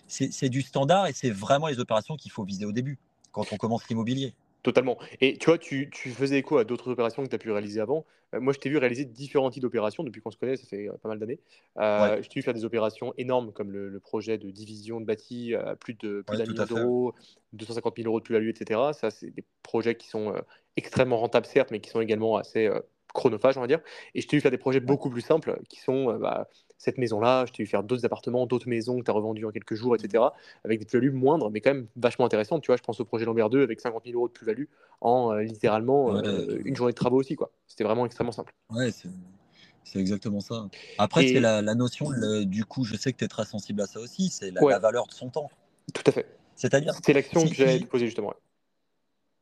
c'est 0.07 0.49
du 0.49 0.63
standard 0.63 1.09
et 1.09 1.13
c'est 1.13 1.31
vraiment 1.31 1.67
les 1.67 1.81
opérations 1.81 2.17
qu'il 2.17 2.31
faut 2.31 2.45
viser 2.45 2.65
au 2.65 2.71
début 2.71 2.99
quand 3.33 3.53
on 3.53 3.57
commence 3.57 3.89
l'immobilier. 3.89 4.33
Totalement. 4.63 4.99
Et 5.21 5.37
tu 5.37 5.47
vois, 5.47 5.59
tu, 5.59 5.89
tu 5.91 6.11
faisais 6.11 6.39
écho 6.39 6.59
à 6.59 6.65
d'autres 6.65 6.91
opérations 6.91 7.23
que 7.23 7.29
tu 7.29 7.35
as 7.35 7.39
pu 7.39 7.51
réaliser 7.51 7.81
avant. 7.81 8.05
Euh, 8.35 8.41
moi, 8.41 8.53
je 8.53 8.59
t'ai 8.59 8.69
vu 8.69 8.77
réaliser 8.77 9.05
différents 9.05 9.51
types 9.51 9.63
d'opérations 9.63 10.03
depuis 10.03 10.21
qu'on 10.21 10.31
se 10.31 10.37
connaît, 10.37 10.57
ça 10.57 10.67
fait 10.67 10.89
euh, 10.89 10.97
pas 11.01 11.09
mal 11.09 11.19
d'années. 11.19 11.41
Euh, 11.79 12.21
Je 12.21 12.29
t'ai 12.29 12.41
vu 12.41 12.43
faire 12.43 12.55
des 12.55 12.65
opérations 12.65 13.15
énormes 13.17 13.53
comme 13.53 13.71
le, 13.71 13.99
projet 14.01 14.39
de 14.39 14.51
division 14.51 15.01
de 15.01 15.07
bâti 15.07 15.55
à 15.55 15.77
plus 15.77 15.95
de 15.95 16.23
plus 16.27 16.39
d'un 16.39 16.47
million 16.47 16.65
d'euros, 16.65 17.15
250 17.53 17.97
000 17.97 18.09
euros 18.09 18.21
de 18.21 18.25
plus-value, 18.25 18.49
etc. 18.49 18.81
Ça, 18.93 19.11
c'est 19.11 19.31
des 19.31 19.45
projets 19.63 19.95
qui 19.95 20.09
sont 20.09 20.35
extrêmement 20.77 21.19
rentables, 21.19 21.47
certes, 21.47 21.71
mais 21.71 21.81
qui 21.81 21.91
sont 21.91 22.01
également 22.01 22.37
assez 22.37 22.71
chronophages, 23.13 23.59
on 23.59 23.61
va 23.61 23.67
dire. 23.67 23.81
Et 24.15 24.21
je 24.21 24.29
t'ai 24.29 24.37
vu 24.37 24.41
faire 24.41 24.51
des 24.51 24.59
projets 24.59 24.81
beaucoup 24.81 25.11
plus 25.11 25.21
simples 25.21 25.61
qui 25.69 25.81
sont 25.81 26.15
bah, 26.15 26.49
cette 26.79 26.97
maison-là, 26.97 27.45
je 27.47 27.53
t'ai 27.53 27.65
vu 27.65 27.69
faire 27.69 27.83
d'autres 27.83 28.05
appartements, 28.07 28.47
d'autres 28.47 28.69
maisons 28.69 28.99
que 29.01 29.05
tu 29.05 29.11
as 29.11 29.15
revendues 29.15 29.45
en 29.45 29.51
quelques 29.51 29.75
jours, 29.75 29.97
etc. 29.97 30.25
Avec 30.65 30.79
des 30.79 30.87
plus-values 30.87 31.11
moindres, 31.11 31.51
mais 31.51 31.61
quand 31.61 31.75
même 31.75 31.89
vachement 31.97 32.25
intéressantes. 32.25 32.63
Tu 32.63 32.69
vois, 32.69 32.77
je 32.77 32.83
pense 32.83 33.01
au 33.01 33.05
projet 33.05 33.25
Lambert 33.25 33.51
2 33.51 33.63
avec 33.63 33.81
50 33.81 34.05
000 34.05 34.17
euros 34.17 34.29
de 34.29 34.33
plus-value 34.33 34.65
en 35.01 35.33
euh, 35.33 35.43
littéralement 35.43 36.17
euh, 36.17 36.61
une 36.65 36.77
journée 36.77 36.93
de 36.93 36.97
travaux 36.97 37.19
aussi. 37.19 37.35
quoi. 37.35 37.51
C'était 37.67 37.85
vraiment 37.85 38.07
extrêmement 38.07 38.33
simple. 38.33 38.53
Ouais, 38.71 38.91
c'est 38.93 39.99
exactement 39.99 40.41
ça. 40.41 40.69
Après, 40.99 41.27
c'est 41.27 41.41
la, 41.41 41.63
notion, 41.75 42.11
du 42.45 42.65
coup, 42.65 42.85
je 42.85 42.97
sais 42.97 43.13
que 43.13 43.19
tu 43.19 43.25
es 43.25 43.29
très 43.29 43.45
sensible 43.45 43.83
à 43.83 43.87
ça 43.87 43.99
aussi, 43.99 44.29
c'est 44.29 44.53
la, 44.53 44.79
valeur 44.79 45.07
de 45.09 45.13
son 45.13 45.31
temps. 45.31 45.51
Tout 45.93 46.05
à 46.07 46.13
fait. 46.13 46.27
C'est-à-dire. 46.55 46.95
C'est 47.05 47.13
l'action 47.13 47.45
que 47.45 47.55
j'allais 47.55 47.81
te 47.81 47.87
poser 47.87 48.07
justement. 48.07 48.35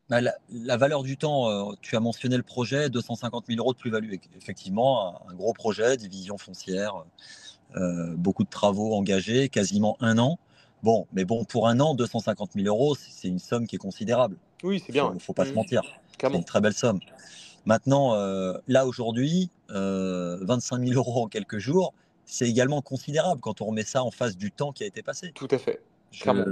Bah, 0.08 0.20
la, 0.20 0.76
valeur 0.76 1.02
du 1.02 1.16
temps, 1.16 1.50
euh, 1.50 1.74
tu 1.80 1.96
as 1.96 2.00
mentionné 2.00 2.36
le 2.36 2.44
projet, 2.44 2.88
250 2.90 3.46
000 3.48 3.58
euros 3.58 3.72
de 3.72 3.78
plus-value. 3.78 4.14
Effectivement, 4.36 5.20
un, 5.28 5.34
gros 5.34 5.52
projet, 5.52 5.96
division 5.96 6.38
foncière, 6.38 7.04
euh, 7.76 8.14
beaucoup 8.16 8.44
de 8.44 8.48
travaux 8.48 8.94
engagés, 8.94 9.48
quasiment 9.48 9.96
un 10.00 10.18
an. 10.18 10.38
Bon, 10.84 11.08
mais 11.12 11.24
bon, 11.24 11.44
pour 11.44 11.66
un 11.66 11.80
an, 11.80 11.94
250 11.94 12.52
000 12.54 12.68
euros, 12.68 12.94
c'est 12.94 13.26
une 13.26 13.40
somme 13.40 13.66
qui 13.66 13.74
est 13.74 13.80
considérable. 13.80 14.36
Oui, 14.62 14.80
c'est 14.84 14.92
bien. 14.92 15.08
Il 15.10 15.14
ne 15.14 15.20
faut 15.20 15.32
pas 15.32 15.44
se 15.44 15.52
mentir. 15.52 15.82
C'est 16.20 16.32
une 16.32 16.44
très 16.44 16.60
belle 16.60 16.74
somme. 16.74 17.00
Maintenant, 17.64 18.14
euh, 18.14 18.56
là 18.68 18.86
aujourd'hui, 18.86 19.50
25 19.70 20.86
000 20.86 20.92
euros 20.92 21.24
en 21.24 21.26
quelques 21.26 21.58
jours, 21.58 21.92
c'est 22.24 22.48
également 22.48 22.80
considérable 22.80 23.40
quand 23.40 23.60
on 23.60 23.66
remet 23.66 23.84
ça 23.84 24.04
en 24.04 24.12
face 24.12 24.36
du 24.36 24.52
temps 24.52 24.70
qui 24.70 24.84
a 24.84 24.86
été 24.86 25.02
passé. 25.02 25.32
Tout 25.34 25.48
à 25.50 25.58
fait. 25.58 25.80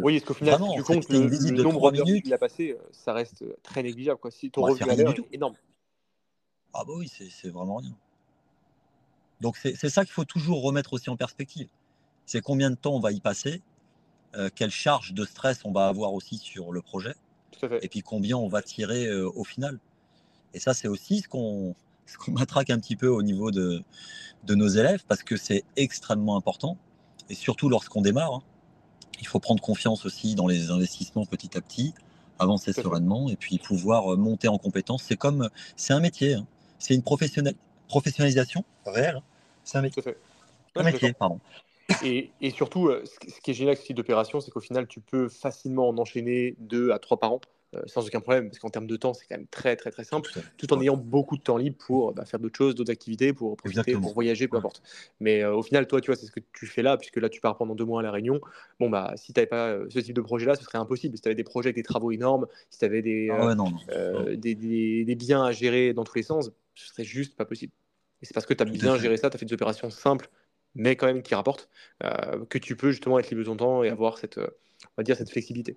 Oui, 0.03 0.17
est-ce 0.17 0.25
qu'au 0.25 0.35
final, 0.35 0.61
si 0.61 0.77
tu 0.77 0.83
comptes 0.83 1.09
le, 1.09 1.27
le 1.27 1.63
nombre 1.63 1.91
d'heures 1.93 2.07
qu'il 2.07 2.35
a 2.35 2.39
passé, 2.39 2.73
euh, 2.73 2.89
ça 2.93 3.13
reste 3.13 3.43
euh, 3.43 3.57
très 3.63 3.83
négligeable. 3.83 4.21
Quoi. 4.21 4.31
Si 4.31 4.51
ton 4.51 4.63
revenu 4.63 4.91
à 4.91 4.97
l'heure 4.97 5.15
est 5.15 5.35
énorme. 5.35 5.55
Ah 6.73 6.83
bah 6.87 6.93
oui, 6.97 7.09
c'est 7.09 7.49
vraiment 7.51 7.77
rien. 7.77 7.95
Donc 9.41 9.57
c'est 9.57 9.89
ça 9.89 10.05
qu'il 10.05 10.13
faut 10.13 10.25
toujours 10.25 10.63
remettre 10.63 10.93
aussi 10.93 11.11
en 11.11 11.17
perspective. 11.17 11.69
C'est 12.27 12.41
combien 12.41 12.71
de 12.71 12.77
temps 12.77 12.95
on 12.95 13.01
va 13.01 13.13
y 13.13 13.21
passer, 13.21 13.63
euh, 14.35 14.49
quelle 14.55 14.71
charge 14.71 15.13
de 15.13 15.25
stress 15.25 15.65
on 15.65 15.73
va 15.73 15.87
avoir 15.89 16.15
aussi 16.15 16.39
sur 16.39 16.73
le 16.73 16.83
projet, 16.83 17.15
et 17.83 17.89
puis 17.89 18.01
combien 18.01 18.37
on 18.37 18.49
va 18.49 18.63
tirer 18.63 19.13
au 19.13 19.45
final. 19.45 19.79
Et 20.55 20.61
ça, 20.61 20.75
c'est 20.75 20.89
aussi 20.89 21.21
ce 21.21 21.29
qu'on 21.29 21.75
qu 22.07 22.31
matraque 22.31 22.71
un 22.71 22.79
petit 22.79 22.97
peu 22.97 23.09
au 23.09 23.23
niveau 23.23 23.51
de, 23.51 23.83
de 24.45 24.55
nos 24.55 24.69
élèves, 24.69 25.05
parce 25.07 25.23
que 25.23 25.37
c'est 25.37 25.65
extrêmement 25.77 26.37
important, 26.37 26.77
et 27.29 27.35
surtout 27.35 27.69
lorsqu'on 27.69 28.03
démarre. 28.03 28.35
Hein. 28.35 28.43
Il 29.21 29.27
faut 29.27 29.41
prendre 29.41 29.63
confiance 29.63 30.05
aussi 30.07 30.35
dans 30.35 30.47
les 30.47 30.71
investissements 30.71 31.25
petit 31.27 31.57
à 31.57 31.61
petit, 31.61 31.95
avancer 32.39 32.73
sereinement 32.73 33.29
et 33.29 33.37
puis 33.37 33.59
pouvoir 33.59 34.13
euh, 34.13 34.17
monter 34.17 34.49
en 34.49 34.59
compétences. 34.59 35.03
C'est 35.05 35.17
comme, 35.17 35.49
c'est 35.77 35.93
un 35.93 36.01
métier, 36.01 36.35
hein. 36.35 36.47
c'est 36.79 36.95
une 36.95 37.03
professionnalisation 37.03 38.65
réelle. 38.87 39.17
Hein. 39.17 39.23
C'est 39.65 39.79
un 39.79 39.83
métier. 39.83 40.03
un 40.77 40.83
métier, 40.83 41.13
pardon. 41.13 41.41
Et, 42.03 42.31
et, 42.41 42.51
surtout, 42.51 42.89
euh, 42.89 43.05
ce 43.05 43.41
qui 43.41 43.51
est 43.51 43.55
génial 43.55 43.71
avec 43.71 43.81
ce 43.81 43.87
type 43.87 43.97
d'opération, 43.97 44.41
c'est 44.41 44.51
qu'au 44.51 44.61
final, 44.61 44.87
tu 44.87 45.01
peux 45.01 45.29
facilement 45.29 45.89
en 45.89 45.99
enchaîner 45.99 46.57
deux 46.59 46.91
à 46.91 46.99
trois 46.99 47.19
par 47.19 47.33
an. 47.33 47.41
Euh, 47.75 47.83
sans 47.87 48.07
aucun 48.07 48.21
problème, 48.21 48.49
parce 48.49 48.59
qu'en 48.59 48.71
termes 48.71 48.87
de 48.87 48.97
temps, 48.97 49.15
c'est 49.15 49.27
quand 49.27 49.37
même 49.37 49.47
très 49.47 49.77
très 49.77 49.91
très 49.91 50.05
simple, 50.05 50.31
tout 50.57 50.73
en 50.73 50.81
ayant 50.81 50.97
beaucoup 50.97 51.37
de 51.37 51.43
temps 51.43 51.57
libre 51.57 51.77
pour 51.79 52.13
bah, 52.13 52.25
faire 52.25 52.39
d'autres 52.39 52.57
choses, 52.57 52.75
d'autres 52.75 52.91
activités, 52.91 53.33
pour 53.33 53.57
profiter, 53.57 53.95
pour 53.95 54.13
voyager, 54.13 54.49
peu 54.49 54.57
importe. 54.57 54.83
Mais 55.21 55.43
euh, 55.43 55.55
au 55.55 55.63
final, 55.63 55.87
toi, 55.87 56.01
tu 56.01 56.11
vois, 56.11 56.17
c'est 56.17 56.27
ce 56.27 56.33
que 56.33 56.41
tu 56.53 56.67
fais 56.67 56.83
là, 56.83 56.97
puisque 56.97 57.17
là, 57.17 57.29
tu 57.29 57.41
pars 57.41 57.57
pendant 57.57 57.75
deux 57.75 57.85
mois 57.85 58.01
à 58.01 58.03
La 58.03 58.11
Réunion. 58.11 58.41
Bon, 58.81 58.91
bah, 58.91 59.15
si 59.17 59.33
tu 59.33 59.39
n'avais 59.39 59.47
pas 59.47 59.69
euh, 59.69 59.87
ce 59.89 59.99
type 59.99 60.15
de 60.15 60.21
projet-là, 60.21 60.55
ce 60.57 60.65
serait 60.65 60.79
impossible. 60.79 61.17
Si 61.17 61.23
tu 61.23 61.29
avais 61.29 61.35
des 61.35 61.45
projets 61.45 61.69
avec 61.69 61.77
des 61.77 61.83
travaux 61.83 62.11
énormes, 62.11 62.47
si 62.71 62.79
tu 62.79 62.85
avais 62.85 63.03
des, 63.03 63.31
ah 63.31 63.55
des, 64.37 64.55
des, 64.55 65.05
des, 65.05 65.15
biens 65.15 65.45
à 65.45 65.53
gérer 65.53 65.93
dans 65.93 66.05
tous 66.05 66.17
les 66.17 66.23
sens, 66.23 66.51
ce 66.75 66.89
serait 66.89 67.05
juste 67.05 67.37
pas 67.37 67.45
possible. 67.45 67.73
Et 68.23 68.27
c'est 68.27 68.35
parce 68.35 68.47
que 68.47 68.55
tu 68.55 68.63
as 68.63 68.67
bien 68.67 68.97
géré 68.97 69.17
ça, 69.17 69.31
tu 69.31 69.37
as 69.37 69.39
fait 69.39 69.47
des 69.47 69.55
opérations 69.55 69.91
simples, 69.91 70.29
mais 70.75 70.97
quand 70.97 71.07
même 71.07 71.23
qui 71.23 71.35
rapporte, 71.35 71.69
que 72.01 72.59
tu 72.59 72.77
peux 72.77 72.91
justement 72.91 73.19
être 73.19 73.31
libre 73.31 73.43
de 73.43 73.47
ton 73.47 73.57
temps 73.57 73.83
et 73.85 73.89
avoir 73.89 74.19
cette, 74.19 74.39
on 74.39 74.93
va 74.97 75.03
dire, 75.03 75.17
cette 75.17 75.31
flexibilité. 75.31 75.77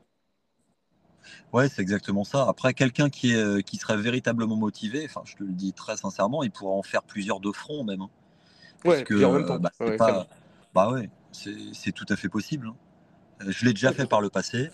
Ouais, 1.54 1.70
c'est 1.70 1.82
exactement 1.82 2.24
ça. 2.24 2.46
Après, 2.48 2.74
quelqu'un 2.74 3.10
qui, 3.10 3.34
est, 3.34 3.64
qui 3.64 3.78
serait 3.78 3.98
véritablement 3.98 4.56
motivé, 4.56 5.06
enfin, 5.06 5.22
je 5.26 5.36
te 5.36 5.44
le 5.44 5.54
dis 5.54 5.74
très 5.74 5.98
sincèrement, 5.98 6.44
il 6.44 6.52
pourra 6.52 6.72
en 6.72 6.84
faire 6.84 7.04
plusieurs 7.04 7.40
de 7.40 7.52
front 7.52 7.84
même. 7.84 8.02
Hein. 8.02 8.10
Ouais, 8.86 9.04
que, 9.04 9.24
en 9.24 9.34
même 9.34 9.46
temps. 9.46 9.60
Bah, 9.60 10.28
bah, 10.74 10.92
ouais, 10.92 11.10
c'est 11.32 11.92
tout 11.92 12.06
à 12.10 12.16
fait 12.16 12.30
possible. 12.30 12.68
Hein. 12.68 13.46
Je 13.48 13.66
l'ai 13.66 13.74
déjà 13.74 13.92
fait 13.92 14.06
par 14.06 14.22
le 14.22 14.30
passé. 14.30 14.70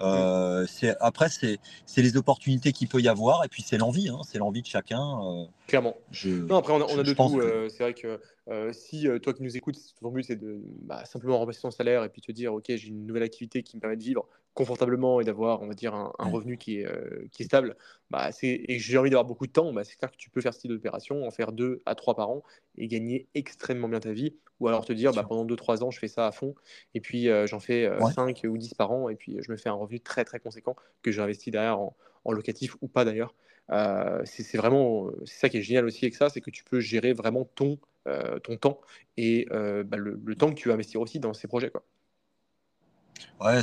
Euh, 0.00 0.66
après, 1.00 1.28
c'est 1.28 1.58
les 1.96 2.16
opportunités 2.16 2.72
qu'il 2.72 2.88
peut 2.88 3.00
y 3.00 3.08
avoir, 3.08 3.44
et 3.44 3.48
puis 3.48 3.62
c'est 3.62 3.76
l'envie, 3.76 4.08
hein, 4.08 4.20
c'est 4.26 4.38
l'envie 4.38 4.62
de 4.62 4.66
chacun. 4.66 5.00
Euh, 5.00 5.44
Clairement. 5.66 5.96
non, 6.24 6.56
après, 6.56 6.72
on 6.72 6.98
a, 6.98 7.02
de 7.02 7.12
tout. 7.12 7.40
Euh, 7.40 7.68
c'est 7.68 7.82
vrai 7.82 7.94
que 7.94 8.20
si 8.72 9.06
toi 9.22 9.32
qui 9.32 9.42
nous 9.42 9.56
écoutes, 9.56 9.78
ton 10.00 10.10
but 10.10 10.24
c'est 10.24 10.36
de 10.36 10.60
bah, 10.82 11.04
simplement 11.04 11.38
remplacer 11.38 11.60
ton 11.60 11.70
salaire 11.70 12.04
et 12.04 12.08
puis 12.08 12.20
te 12.20 12.32
dire, 12.32 12.52
ok, 12.54 12.64
j'ai 12.68 12.88
une 12.88 13.06
nouvelle 13.06 13.22
activité 13.22 13.62
qui 13.62 13.76
me 13.76 13.80
permet 13.80 13.96
de 13.96 14.02
vivre 14.02 14.26
confortablement 14.54 15.20
et 15.20 15.24
d'avoir, 15.24 15.62
on 15.62 15.68
va 15.68 15.74
dire, 15.74 15.94
un, 15.94 16.12
revenu 16.18 16.58
qui 16.58 16.80
est, 16.80 17.30
qui 17.30 17.42
est 17.42 17.46
stable, 17.46 17.76
bah, 18.10 18.30
et 18.42 18.78
j'ai 18.78 18.98
envie 18.98 19.10
d'avoir 19.10 19.24
beaucoup 19.24 19.46
de 19.46 19.52
temps, 19.52 19.72
bah, 19.72 19.84
c'est 19.84 19.96
clair 19.96 20.10
que 20.10 20.16
tu 20.16 20.30
peux 20.30 20.40
faire 20.40 20.52
ce 20.52 20.60
type 20.60 20.70
d'opération, 20.70 21.26
en 21.26 21.30
faire 21.30 21.52
deux 21.52 21.80
à 21.86 21.94
trois 21.94 22.14
par 22.14 22.30
an 22.30 22.42
et 22.76 22.88
gagner 22.88 23.28
extrêmement 23.34 23.88
bien 23.88 24.00
ta 24.00 24.12
vie. 24.12 24.34
Ou 24.58 24.68
alors 24.68 24.84
te 24.84 24.92
dire, 24.92 25.12
bah, 25.12 25.24
pendant 25.26 25.46
2-3 25.46 25.82
ans, 25.84 25.90
je 25.90 25.98
fais 25.98 26.08
ça 26.08 26.26
à 26.26 26.32
fond, 26.32 26.54
et 26.94 27.00
puis 27.00 27.28
j'en 27.46 27.60
fais 27.60 27.90
5 28.14 28.42
ou 28.44 28.58
10 28.58 28.74
par 28.74 28.90
an, 28.90 29.08
et 29.08 29.16
puis 29.16 29.38
je 29.40 29.50
me 29.50 29.56
fais 29.56 29.70
un 29.70 29.74
revenu 29.74 30.00
très 30.00 30.24
très 30.24 30.38
conséquent 30.38 30.76
que 31.02 31.10
j'ai 31.10 31.22
investi 31.22 31.50
derrière 31.50 31.78
en, 31.78 31.96
locatif 32.26 32.76
ou 32.82 32.88
pas 32.88 33.04
d'ailleurs. 33.06 33.34
c'est 34.24 34.58
vraiment 34.58 35.10
c'est 35.24 35.38
ça 35.38 35.48
qui 35.48 35.56
est 35.58 35.62
génial 35.62 35.86
aussi 35.86 36.04
avec 36.04 36.14
ça, 36.14 36.28
c'est 36.28 36.42
que 36.42 36.50
tu 36.50 36.64
peux 36.64 36.80
gérer 36.80 37.14
vraiment 37.14 37.48
ton, 37.54 37.78
ton 38.42 38.56
temps 38.56 38.80
et 39.16 39.46
bah, 39.50 39.96
le, 39.96 40.20
le, 40.24 40.34
temps 40.34 40.48
que 40.48 40.54
tu 40.54 40.68
vas 40.68 40.74
investir 40.74 41.00
aussi 41.00 41.20
dans 41.20 41.34
ces 41.34 41.48
projets. 41.48 41.70
Quoi. 41.70 41.84
Ouais, 43.40 43.60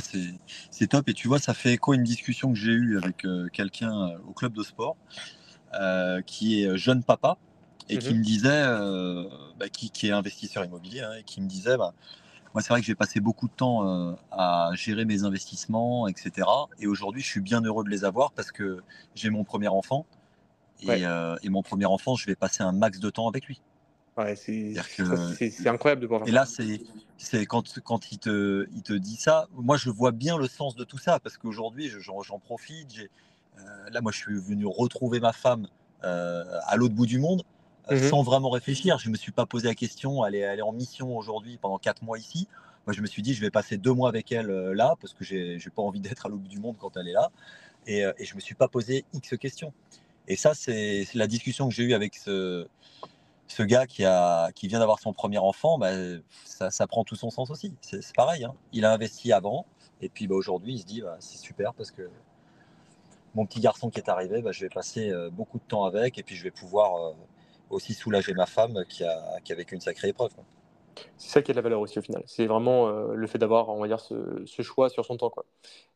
c'est 0.70 0.86
top. 0.88 1.08
Et 1.08 1.14
tu 1.14 1.28
vois, 1.28 1.38
ça 1.38 1.54
fait 1.54 1.74
écho 1.74 1.92
à 1.92 1.94
une 1.94 2.02
discussion 2.02 2.52
que 2.52 2.58
j'ai 2.58 2.72
eue 2.72 2.98
avec 2.98 3.24
euh, 3.24 3.48
quelqu'un 3.52 4.08
euh, 4.08 4.18
au 4.28 4.32
club 4.32 4.52
de 4.52 4.62
sport 4.62 4.96
euh, 5.74 6.20
qui 6.22 6.62
est 6.62 6.76
jeune 6.76 7.04
papa 7.04 7.38
et 7.88 7.98
qui 7.98 8.12
mmh 8.12 8.18
me 8.18 8.22
disait, 8.22 8.66
bah, 9.58 9.68
qui, 9.70 10.08
est 10.08 10.12
investisseur 10.12 10.62
immobilier, 10.64 11.00
hein, 11.00 11.14
et 11.18 11.22
qui 11.22 11.40
me 11.40 11.48
disait, 11.48 11.78
bah, 11.78 11.94
moi 12.52 12.60
c'est 12.60 12.68
vrai 12.68 12.80
que 12.80 12.86
j'ai 12.86 12.94
passé 12.94 13.18
beaucoup 13.18 13.48
de 13.48 13.52
temps 13.52 14.14
à 14.30 14.72
gérer 14.74 15.06
mes 15.06 15.24
investissements, 15.24 16.06
etc. 16.06 16.46
Et 16.80 16.86
aujourd'hui, 16.86 17.22
je 17.22 17.28
suis 17.28 17.40
bien 17.40 17.62
heureux 17.62 17.84
de 17.84 17.88
les 17.88 18.04
avoir 18.04 18.32
parce 18.32 18.52
que 18.52 18.82
j'ai 19.14 19.30
mon 19.30 19.42
premier 19.44 19.68
enfant. 19.68 20.04
Et, 20.82 21.02
et, 21.42 21.48
mon 21.48 21.62
premier 21.62 21.86
enfant, 21.86 22.14
je 22.14 22.26
vais 22.26 22.36
passer 22.36 22.62
un 22.62 22.72
max 22.72 23.00
de 23.00 23.08
temps 23.08 23.26
avec 23.26 23.46
lui 23.46 23.62
c'est 24.36 25.66
incroyable 25.66 26.02
de 26.02 26.06
voir. 26.06 26.26
Et 26.26 26.30
là, 26.30 26.46
c'est 26.46 27.46
quand, 27.46 27.80
quand 27.80 28.12
il, 28.12 28.18
te, 28.18 28.66
il 28.74 28.82
te 28.82 28.92
dit 28.92 29.16
ça, 29.16 29.48
moi 29.54 29.76
je 29.76 29.90
vois 29.90 30.12
bien 30.12 30.36
le 30.38 30.48
sens 30.48 30.76
de 30.76 30.84
tout 30.84 30.98
ça 30.98 31.20
parce 31.20 31.36
qu'aujourd'hui, 31.36 31.90
j'en 32.00 32.38
profite. 32.38 32.94
Euh, 33.58 33.90
là, 33.90 34.00
moi, 34.00 34.12
je 34.12 34.18
suis 34.18 34.38
venu 34.38 34.66
retrouver 34.66 35.20
ma 35.20 35.32
femme 35.32 35.66
euh, 36.04 36.44
à 36.66 36.76
l'autre 36.76 36.94
bout 36.94 37.06
du 37.06 37.18
monde 37.18 37.42
euh, 37.90 37.96
mmh 37.96 38.08
sans 38.08 38.22
vraiment 38.22 38.50
réfléchir. 38.50 38.98
Je 38.98 39.08
ne 39.08 39.12
me 39.12 39.16
suis 39.16 39.32
pas 39.32 39.46
posé 39.46 39.66
la 39.68 39.74
question. 39.74 40.24
Elle 40.24 40.34
est, 40.36 40.40
elle 40.40 40.58
est 40.60 40.62
en 40.62 40.72
mission 40.72 41.16
aujourd'hui 41.16 41.58
pendant 41.60 41.78
quatre 41.78 42.02
mois 42.02 42.18
ici. 42.18 42.46
Moi, 42.86 42.94
je 42.94 43.02
me 43.02 43.06
suis 43.06 43.22
dit, 43.22 43.34
je 43.34 43.40
vais 43.40 43.50
passer 43.50 43.76
deux 43.76 43.92
mois 43.92 44.08
avec 44.08 44.30
elle 44.32 44.46
là 44.46 44.94
parce 45.00 45.12
que 45.12 45.24
j'ai 45.24 45.56
n'ai 45.56 45.70
pas 45.74 45.82
envie 45.82 46.00
d'être 46.00 46.26
à 46.26 46.28
l'autre 46.28 46.42
bout 46.42 46.48
du 46.48 46.60
monde 46.60 46.76
quand 46.78 46.96
elle 46.96 47.08
est 47.08 47.12
là. 47.12 47.30
Et, 47.86 48.00
et 48.00 48.24
je 48.24 48.32
ne 48.32 48.36
me 48.36 48.40
suis 48.40 48.54
pas 48.54 48.68
posé 48.68 49.04
X 49.12 49.36
questions. 49.38 49.72
Et 50.26 50.36
ça, 50.36 50.54
c'est 50.54 51.06
la 51.14 51.26
discussion 51.26 51.68
que 51.68 51.74
j'ai 51.74 51.84
eue 51.84 51.94
avec 51.94 52.14
ce, 52.14 52.66
ce 53.48 53.62
gars 53.62 53.86
qui, 53.86 54.04
a, 54.04 54.52
qui 54.52 54.68
vient 54.68 54.78
d'avoir 54.78 55.00
son 55.00 55.12
premier 55.12 55.38
enfant, 55.38 55.78
bah, 55.78 55.90
ça, 56.44 56.86
prend 56.86 57.02
tout 57.02 57.16
son 57.16 57.30
sens 57.30 57.50
aussi. 57.50 57.74
C'est 57.80 58.14
pareil. 58.14 58.44
Hein. 58.44 58.54
Il 58.72 58.84
a 58.84 58.92
investi 58.92 59.32
avant, 59.32 59.66
et 60.00 60.08
puis 60.08 60.28
bah, 60.28 60.36
aujourd'hui, 60.36 60.74
il 60.74 60.78
se 60.78 60.84
dit 60.84 61.00
bah, 61.00 61.16
c'est 61.18 61.38
super 61.38 61.74
parce 61.74 61.90
que 61.90 62.08
mon 63.34 63.46
petit 63.46 63.60
garçon 63.60 63.90
qui 63.90 63.98
est 63.98 64.08
arrivé, 64.08 64.42
bah, 64.42 64.52
je 64.52 64.60
vais 64.60 64.68
passer 64.68 65.10
euh, 65.10 65.30
beaucoup 65.30 65.58
de 65.58 65.64
temps 65.64 65.84
avec, 65.84 66.18
et 66.18 66.22
puis 66.22 66.36
je 66.36 66.44
vais 66.44 66.50
pouvoir 66.50 66.94
euh, 66.96 67.12
aussi 67.70 67.94
soulager 67.94 68.34
ma 68.34 68.46
femme 68.46 68.84
qui 68.88 69.02
a, 69.04 69.40
qui 69.42 69.52
a 69.52 69.56
vécu 69.56 69.74
une 69.74 69.80
sacrée 69.80 70.08
épreuve. 70.08 70.30
C'est 71.16 71.30
ça 71.30 71.42
qui 71.42 71.52
a 71.52 71.54
de 71.54 71.58
la 71.58 71.62
valeur 71.62 71.80
aussi 71.80 71.98
au 71.98 72.02
final. 72.02 72.22
C'est 72.26 72.46
vraiment 72.46 72.88
euh, 72.88 73.14
le 73.14 73.26
fait 73.28 73.38
d'avoir, 73.38 73.68
on 73.68 73.80
va 73.80 73.86
dire, 73.86 74.00
ce, 74.00 74.62
choix 74.62 74.88
sur 74.88 75.04
son 75.04 75.16
temps. 75.16 75.30
Quoi. 75.30 75.46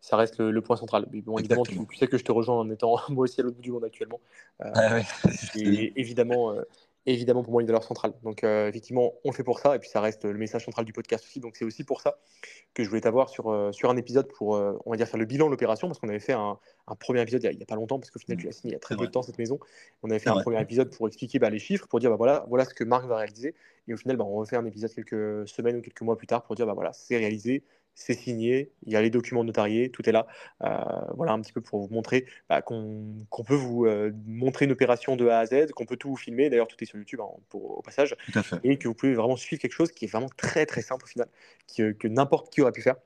Ça 0.00 0.16
reste 0.16 0.38
le, 0.38 0.60
point 0.62 0.76
central. 0.76 1.06
bon, 1.10 1.38
évidemment, 1.38 1.64
tu, 1.64 1.76
sais 1.98 2.06
que 2.06 2.18
je 2.18 2.24
te 2.24 2.30
rejoins 2.30 2.60
en 2.60 2.70
étant 2.70 2.96
moi 3.08 3.24
aussi 3.24 3.40
à 3.40 3.44
l'autre 3.44 3.56
bout 3.56 3.62
du 3.62 3.72
monde 3.72 3.84
actuellement. 3.84 4.20
Ah 4.60 5.00
et 5.56 5.92
évidemment, 6.00 6.54
évidemment 7.06 7.42
pour 7.42 7.52
moi 7.52 7.62
une 7.62 7.66
valeur 7.66 7.84
centrale. 7.84 8.12
Donc 8.22 8.44
euh, 8.44 8.68
effectivement, 8.68 9.14
on 9.24 9.30
le 9.30 9.34
fait 9.34 9.42
pour 9.42 9.58
ça, 9.58 9.74
et 9.74 9.78
puis 9.78 9.88
ça 9.88 10.00
reste 10.00 10.24
le 10.24 10.38
message 10.38 10.64
central 10.64 10.84
du 10.84 10.92
podcast 10.92 11.24
aussi. 11.24 11.40
Donc 11.40 11.56
c'est 11.56 11.64
aussi 11.64 11.84
pour 11.84 12.00
ça 12.00 12.18
que 12.74 12.84
je 12.84 12.88
voulais 12.88 13.00
t'avoir 13.00 13.28
sur, 13.28 13.50
euh, 13.50 13.72
sur 13.72 13.90
un 13.90 13.96
épisode 13.96 14.28
pour, 14.32 14.56
euh, 14.56 14.78
on 14.86 14.90
va 14.90 14.96
dire, 14.96 15.08
faire 15.08 15.18
le 15.18 15.24
bilan 15.24 15.46
de 15.46 15.50
l'opération, 15.50 15.88
parce 15.88 15.98
qu'on 15.98 16.08
avait 16.08 16.20
fait 16.20 16.32
un, 16.32 16.58
premier 17.00 17.22
épisode 17.22 17.42
il 17.44 17.56
n'y 17.56 17.62
a, 17.62 17.66
pas 17.66 17.74
longtemps, 17.74 17.98
parce 17.98 18.10
qu'au 18.10 18.18
final 18.18 18.36
tu 18.36 18.44
l'as 18.46 18.52
signé 18.52 18.72
il 18.72 18.74
y 18.74 18.76
a 18.76 18.78
très 18.78 18.96
peu 18.96 19.06
de 19.06 19.10
temps 19.10 19.22
cette 19.22 19.38
maison. 19.38 19.58
On 20.02 20.10
avait 20.10 20.18
fait 20.18 20.30
un 20.30 20.40
premier 20.40 20.60
épisode 20.60 20.94
pour 20.94 21.06
expliquer 21.08 21.38
bah, 21.38 21.50
les 21.50 21.58
chiffres, 21.58 21.86
pour 21.88 22.00
dire 22.00 22.10
bah, 22.10 22.16
voilà, 22.16 22.44
voilà 22.48 22.64
ce 22.64 22.74
que 22.74 22.84
Marc 22.84 23.06
va 23.06 23.16
réaliser, 23.16 23.54
et 23.88 23.94
au 23.94 23.96
final 23.96 24.16
bah, 24.16 24.24
on 24.24 24.34
refait 24.34 24.56
un 24.56 24.64
épisode 24.66 24.92
quelques 24.94 25.48
semaines 25.48 25.76
ou 25.76 25.80
quelques 25.80 26.02
mois 26.02 26.16
plus 26.16 26.26
tard 26.26 26.42
pour 26.42 26.54
dire 26.54 26.66
bah 26.66 26.74
voilà, 26.74 26.92
c'est 26.92 27.16
réalisé, 27.16 27.64
c'est 27.94 28.14
signé, 28.14 28.72
il 28.86 28.92
y 28.92 28.96
a 28.96 29.02
les 29.02 29.10
documents 29.10 29.44
notariés, 29.44 29.90
tout 29.90 30.08
est 30.08 30.12
là. 30.12 30.26
Euh, 30.62 30.76
voilà 31.14 31.32
un 31.32 31.40
petit 31.40 31.52
peu 31.52 31.60
pour 31.60 31.80
vous 31.80 31.92
montrer 31.92 32.26
bah, 32.48 32.62
qu'on 32.62 33.26
peut 33.46 33.54
vous 33.54 33.86
euh, 33.86 34.12
montrer 34.26 34.64
une 34.64 34.72
opération 34.72 35.16
de 35.16 35.28
A 35.28 35.40
à 35.40 35.46
Z, 35.46 35.72
qu'on 35.72 35.86
peut 35.86 35.96
tout 35.96 36.10
vous 36.10 36.16
filmer. 36.16 36.50
D'ailleurs, 36.50 36.68
tout 36.68 36.76
est 36.82 36.86
sur 36.86 36.98
YouTube 36.98 37.20
hein, 37.20 37.28
pour, 37.48 37.78
au 37.78 37.82
passage. 37.82 38.16
Et 38.64 38.78
que 38.78 38.88
vous 38.88 38.94
pouvez 38.94 39.14
vraiment 39.14 39.36
suivre 39.36 39.60
quelque 39.60 39.72
chose 39.72 39.92
qui 39.92 40.06
est 40.06 40.08
vraiment 40.08 40.30
très 40.36 40.66
très 40.66 40.82
simple 40.82 41.04
au 41.04 41.08
final, 41.08 41.28
que 41.76 42.08
n'importe 42.08 42.52
qui 42.52 42.60
aurait 42.62 42.72
pu 42.72 42.82
faire, 42.82 42.96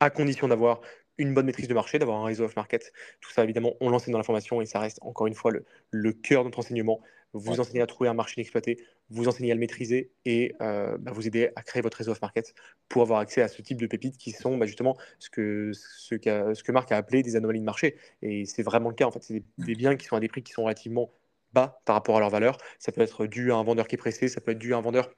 à 0.00 0.10
condition 0.10 0.48
d'avoir 0.48 0.80
une 1.18 1.34
bonne 1.34 1.46
maîtrise 1.46 1.68
de 1.68 1.74
marché, 1.74 1.98
d'avoir 1.98 2.18
un 2.18 2.24
réseau 2.24 2.44
off-market. 2.44 2.92
Tout 3.20 3.30
ça, 3.30 3.44
évidemment, 3.44 3.74
on 3.80 3.90
l'enseigne 3.90 4.12
dans 4.12 4.18
la 4.18 4.24
formation 4.24 4.60
et 4.60 4.66
ça 4.66 4.78
reste 4.78 4.98
encore 5.02 5.26
une 5.26 5.34
fois 5.34 5.50
le, 5.50 5.64
le 5.90 6.12
cœur 6.12 6.42
de 6.42 6.48
notre 6.48 6.60
enseignement. 6.60 7.00
Vous 7.32 7.60
enseignez 7.60 7.80
à 7.80 7.86
trouver 7.86 8.10
un 8.10 8.14
marché 8.14 8.34
inexploité, 8.36 8.84
vous 9.08 9.28
enseignez 9.28 9.52
à 9.52 9.54
le 9.54 9.60
maîtriser 9.60 10.10
et 10.24 10.54
euh, 10.60 10.98
bah, 10.98 11.12
vous 11.12 11.26
aider 11.26 11.50
à 11.54 11.62
créer 11.62 11.80
votre 11.80 11.96
réseau 11.96 12.12
off-market 12.12 12.54
pour 12.88 13.02
avoir 13.02 13.20
accès 13.20 13.40
à 13.40 13.48
ce 13.48 13.62
type 13.62 13.80
de 13.80 13.86
pépites 13.86 14.18
qui 14.18 14.32
sont 14.32 14.56
bah, 14.56 14.66
justement 14.66 14.96
ce 15.18 15.30
que, 15.30 15.70
ce, 15.72 16.16
ce 16.16 16.62
que 16.62 16.72
Marc 16.72 16.90
a 16.90 16.96
appelé 16.96 17.22
des 17.22 17.36
anomalies 17.36 17.60
de 17.60 17.64
marché. 17.64 17.96
Et 18.22 18.44
c'est 18.46 18.62
vraiment 18.62 18.88
le 18.88 18.94
cas. 18.94 19.06
En 19.06 19.12
fait, 19.12 19.22
c'est 19.22 19.44
des, 19.58 19.74
biens 19.74 19.96
qui 19.96 20.06
sont 20.06 20.16
à 20.16 20.20
des 20.20 20.28
prix 20.28 20.42
qui 20.42 20.52
sont 20.52 20.64
relativement 20.64 21.12
bas 21.52 21.80
par 21.84 21.94
rapport 21.94 22.16
à 22.16 22.20
leur 22.20 22.30
valeur. 22.30 22.58
Ça 22.78 22.90
peut 22.90 23.00
être 23.00 23.26
dû 23.26 23.52
à 23.52 23.56
un 23.56 23.62
vendeur 23.62 23.86
qui 23.86 23.94
est 23.94 23.98
pressé, 23.98 24.28
ça 24.28 24.40
peut 24.40 24.52
être 24.52 24.58
dû 24.58 24.74
à 24.74 24.78
un 24.78 24.80
vendeur 24.80 25.10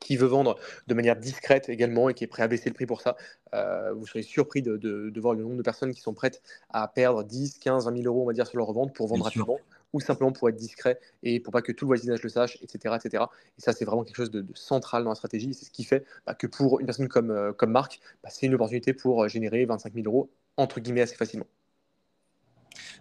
qui 0.00 0.16
veut 0.16 0.26
vendre 0.26 0.56
de 0.86 0.94
manière 0.94 1.16
discrète 1.16 1.68
également 1.68 2.08
et 2.08 2.14
qui 2.14 2.24
est 2.24 2.26
prêt 2.26 2.42
à 2.42 2.48
baisser 2.48 2.68
le 2.68 2.74
prix 2.74 2.86
pour 2.86 3.00
ça. 3.00 3.16
Euh, 3.54 3.92
vous 3.94 4.06
serez 4.06 4.22
surpris 4.22 4.62
de, 4.62 4.76
de, 4.76 5.20
voir 5.20 5.34
le 5.34 5.42
nombre 5.42 5.56
de 5.56 5.62
personnes 5.62 5.94
qui 5.94 6.00
sont 6.00 6.12
prêtes 6.12 6.42
à 6.70 6.88
perdre 6.88 7.24
10, 7.24 7.58
15, 7.58 7.86
20 7.86 7.96
000 8.02 8.06
euros, 8.06 8.22
on 8.22 8.26
va 8.26 8.32
dire, 8.32 8.46
sur 8.46 8.58
leur 8.58 8.66
revente 8.66 8.94
pour 8.94 9.06
vendre 9.06 9.24
rapidement 9.24 9.58
ou 9.96 10.00
simplement 10.00 10.30
pour 10.30 10.48
être 10.50 10.56
discret 10.56 11.00
et 11.22 11.40
pour 11.40 11.52
pas 11.52 11.62
que 11.62 11.72
tout 11.72 11.86
le 11.86 11.88
voisinage 11.88 12.22
le 12.22 12.28
sache, 12.28 12.58
etc. 12.60 12.96
etc. 13.02 13.24
Et 13.58 13.62
ça, 13.62 13.72
c'est 13.72 13.86
vraiment 13.86 14.04
quelque 14.04 14.16
chose 14.16 14.30
de, 14.30 14.46
central 14.54 15.04
dans 15.04 15.08
la 15.08 15.14
stratégie. 15.14 15.54
C'est 15.54 15.64
ce 15.64 15.70
qui 15.70 15.84
fait 15.84 16.04
bah, 16.26 16.34
que 16.34 16.46
pour 16.46 16.80
une 16.80 16.86
personne 16.86 17.08
comme, 17.08 17.30
euh, 17.30 17.52
comme 17.54 17.70
Marc, 17.70 17.98
bah, 18.22 18.28
c'est 18.30 18.46
une 18.46 18.54
opportunité 18.54 18.92
pour 18.92 19.24
euh, 19.24 19.28
générer 19.28 19.64
25 19.64 19.94
000 19.94 20.06
euros, 20.06 20.30
entre 20.58 20.80
guillemets, 20.80 21.00
assez 21.00 21.16
facilement. 21.16 21.46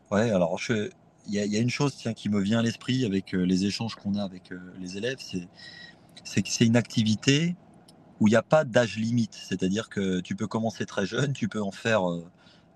Ouais, 0.10 0.32
alors 0.32 0.58
il 0.70 1.34
y, 1.34 1.58
a 1.58 1.60
une 1.60 1.70
chose 1.70 1.96
tiens, 1.98 2.14
qui 2.14 2.30
me 2.30 2.40
vient 2.40 2.60
à 2.60 2.62
l'esprit 2.62 3.04
avec 3.04 3.34
euh, 3.36 3.42
les 3.42 3.66
échanges 3.66 3.96
qu'on 3.96 4.16
a 4.16 4.24
avec 4.24 4.52
les 4.80 4.98
élèves, 4.98 5.18
c'est 6.24 6.42
que 6.42 6.50
c'est 6.50 6.66
une 6.66 6.78
activité 6.78 7.56
où 8.22 8.28
il 8.28 8.32
n'y 8.32 8.38
a 8.38 8.44
pas 8.44 8.64
d'âge 8.64 8.96
limite. 8.98 9.34
C'est-à-dire 9.34 9.90
que 9.90 10.22
tu 10.22 10.36
peux 10.36 10.48
commencer 10.48 10.86
très 10.86 11.06
jeune, 11.06 11.34
tu 11.34 11.50
peux 11.50 11.62
en 11.62 11.72
faire 11.72 12.04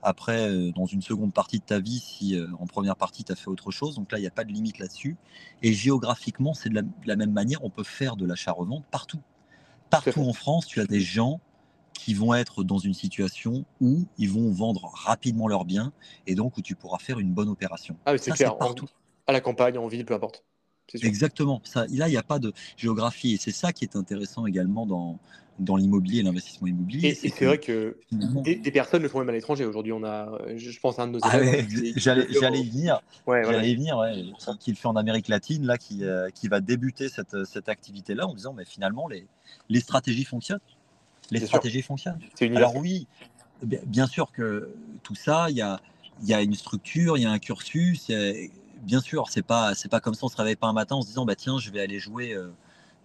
après, 0.02 0.50
euh, 0.50 0.72
dans 0.72 0.86
une 0.86 1.02
seconde 1.02 1.34
partie 1.34 1.60
de 1.60 1.64
ta 1.64 1.80
vie, 1.80 2.00
si 2.00 2.36
euh, 2.36 2.48
en 2.60 2.66
première 2.66 2.96
partie, 2.96 3.24
tu 3.24 3.32
as 3.32 3.36
fait 3.36 3.50
autre 3.50 3.72
chose. 3.72 3.96
Donc 3.96 4.12
là, 4.12 4.18
il 4.18 4.22
n'y 4.22 4.28
a 4.28 4.32
pas 4.32 4.44
de 4.44 4.52
limite 4.52 4.80
là-dessus. 4.80 5.18
Et 5.62 5.74
géographiquement, 5.74 6.54
c'est 6.54 6.70
de, 6.70 6.84
la 7.06 7.16
même 7.16 7.32
manière, 7.32 7.64
on 7.64 7.70
peut 7.70 7.84
faire 7.84 8.16
de 8.16 8.26
l'achat-revente 8.26 8.86
partout. 8.92 9.20
Partout 9.90 10.22
en 10.22 10.34
France, 10.34 10.68
tu 10.68 10.80
as 10.80 10.86
des 10.86 11.02
gens 11.02 11.42
qui 11.94 12.14
vont 12.14 12.34
être 12.34 12.64
dans 12.64 12.78
une 12.78 12.94
situation 12.94 13.66
où 13.82 14.06
ils 14.18 14.30
vont 14.30 14.52
vendre 14.52 14.90
rapidement 14.94 15.48
leurs 15.48 15.66
biens 15.66 15.92
et 16.28 16.36
donc 16.36 16.58
où 16.58 16.62
tu 16.62 16.76
pourras 16.76 17.00
faire 17.00 17.20
une 17.20 17.34
bonne 17.34 17.50
opération. 17.50 17.98
Ah 18.06 18.14
oui, 18.14 18.20
c'est 18.22 18.32
clair. 18.32 18.58
Partout. 18.58 18.88
À 19.28 19.34
la 19.34 19.42
campagne, 19.42 19.78
en 19.78 19.88
ville, 19.88 20.06
peu 20.06 20.14
importe. 20.14 20.46
Exactement. 20.94 21.62
Ça, 21.64 21.86
là, 21.90 22.08
il 22.08 22.12
n'y 22.12 22.18
a 22.18 22.24
pas 22.24 22.40
de 22.40 22.54
géographie. 22.78 23.34
Et 23.34 23.38
c'est 23.38 23.52
ça 23.52 23.74
qui 23.74 23.84
est 23.86 23.96
intéressant 23.96 24.46
également 24.46 24.86
dans, 24.86 25.20
dans 25.60 25.76
l'immobilier, 25.76 26.24
l'investissement 26.24 26.68
immobilier. 26.68 27.10
Et, 27.10 27.14
c'est 27.14 27.46
vrai 27.46 27.58
que 27.58 27.98
des, 28.12 28.72
personnes 28.72 29.04
le 29.04 29.10
font 29.10 29.20
même 29.20 29.30
à 29.30 29.34
l'étranger. 29.34 29.66
Aujourd'hui, 29.66 29.94
on 29.94 30.04
a, 30.04 30.40
je 30.56 30.80
pense 30.80 31.00
à 31.00 31.04
un 31.04 31.08
de 31.08 31.14
nos 31.14 31.20
ah 31.24 31.40
J'allais 31.96 32.60
y 32.60 32.70
venir. 32.70 33.02
Ouais, 33.28 33.44
J'allais 33.44 33.72
y 33.72 33.76
venir. 33.76 34.02
Qui 34.60 34.72
le 34.72 34.78
fait 34.78 34.88
en 34.88 34.96
Amérique 34.96 35.28
latine, 35.28 35.66
là, 35.66 35.78
qui, 35.78 36.04
euh, 36.04 36.30
qui 36.30 36.48
va 36.48 36.62
débuter 36.62 37.10
cette, 37.10 37.46
cette 37.46 37.70
activité-là 37.70 38.28
en 38.28 38.34
disant, 38.34 38.54
mais 38.54 38.66
finalement, 38.66 39.08
les, 39.08 39.28
les 39.70 39.80
stratégies 39.80 40.26
fonctionnent. 40.26 40.60
Les 41.32 41.46
stratégies 41.46 41.82
fonctionnent. 41.82 42.20
Alors 42.56 42.76
oui, 42.76 43.08
bien 43.64 44.08
sûr 44.08 44.32
que 44.32 44.70
tout 45.04 45.16
ça, 45.16 45.50
il 45.50 45.58
y 45.58 45.62
a, 45.62 45.80
y 46.24 46.34
a 46.34 46.42
une 46.42 46.56
structure, 46.56 47.18
il 47.18 47.24
y 47.24 47.26
a 47.26 47.32
un 47.32 47.40
cursus. 47.40 48.10
Bien 48.82 49.02
sûr, 49.02 49.28
c'est 49.30 49.42
pas, 49.42 49.76
c'est 49.76 49.90
pas 49.90 50.00
comme 50.00 50.14
ça, 50.14 50.26
on 50.26 50.30
se 50.30 50.38
réveille 50.38 50.56
pas 50.56 50.68
un 50.68 50.74
matin 50.74 50.96
en 50.96 51.02
se 51.02 51.08
disant, 51.08 51.26
bah 51.26 51.36
tiens, 51.36 51.60
je 51.60 51.72
vais 51.72 51.82
aller 51.82 52.00
jouer. 52.00 52.34
Euh, 52.34 52.52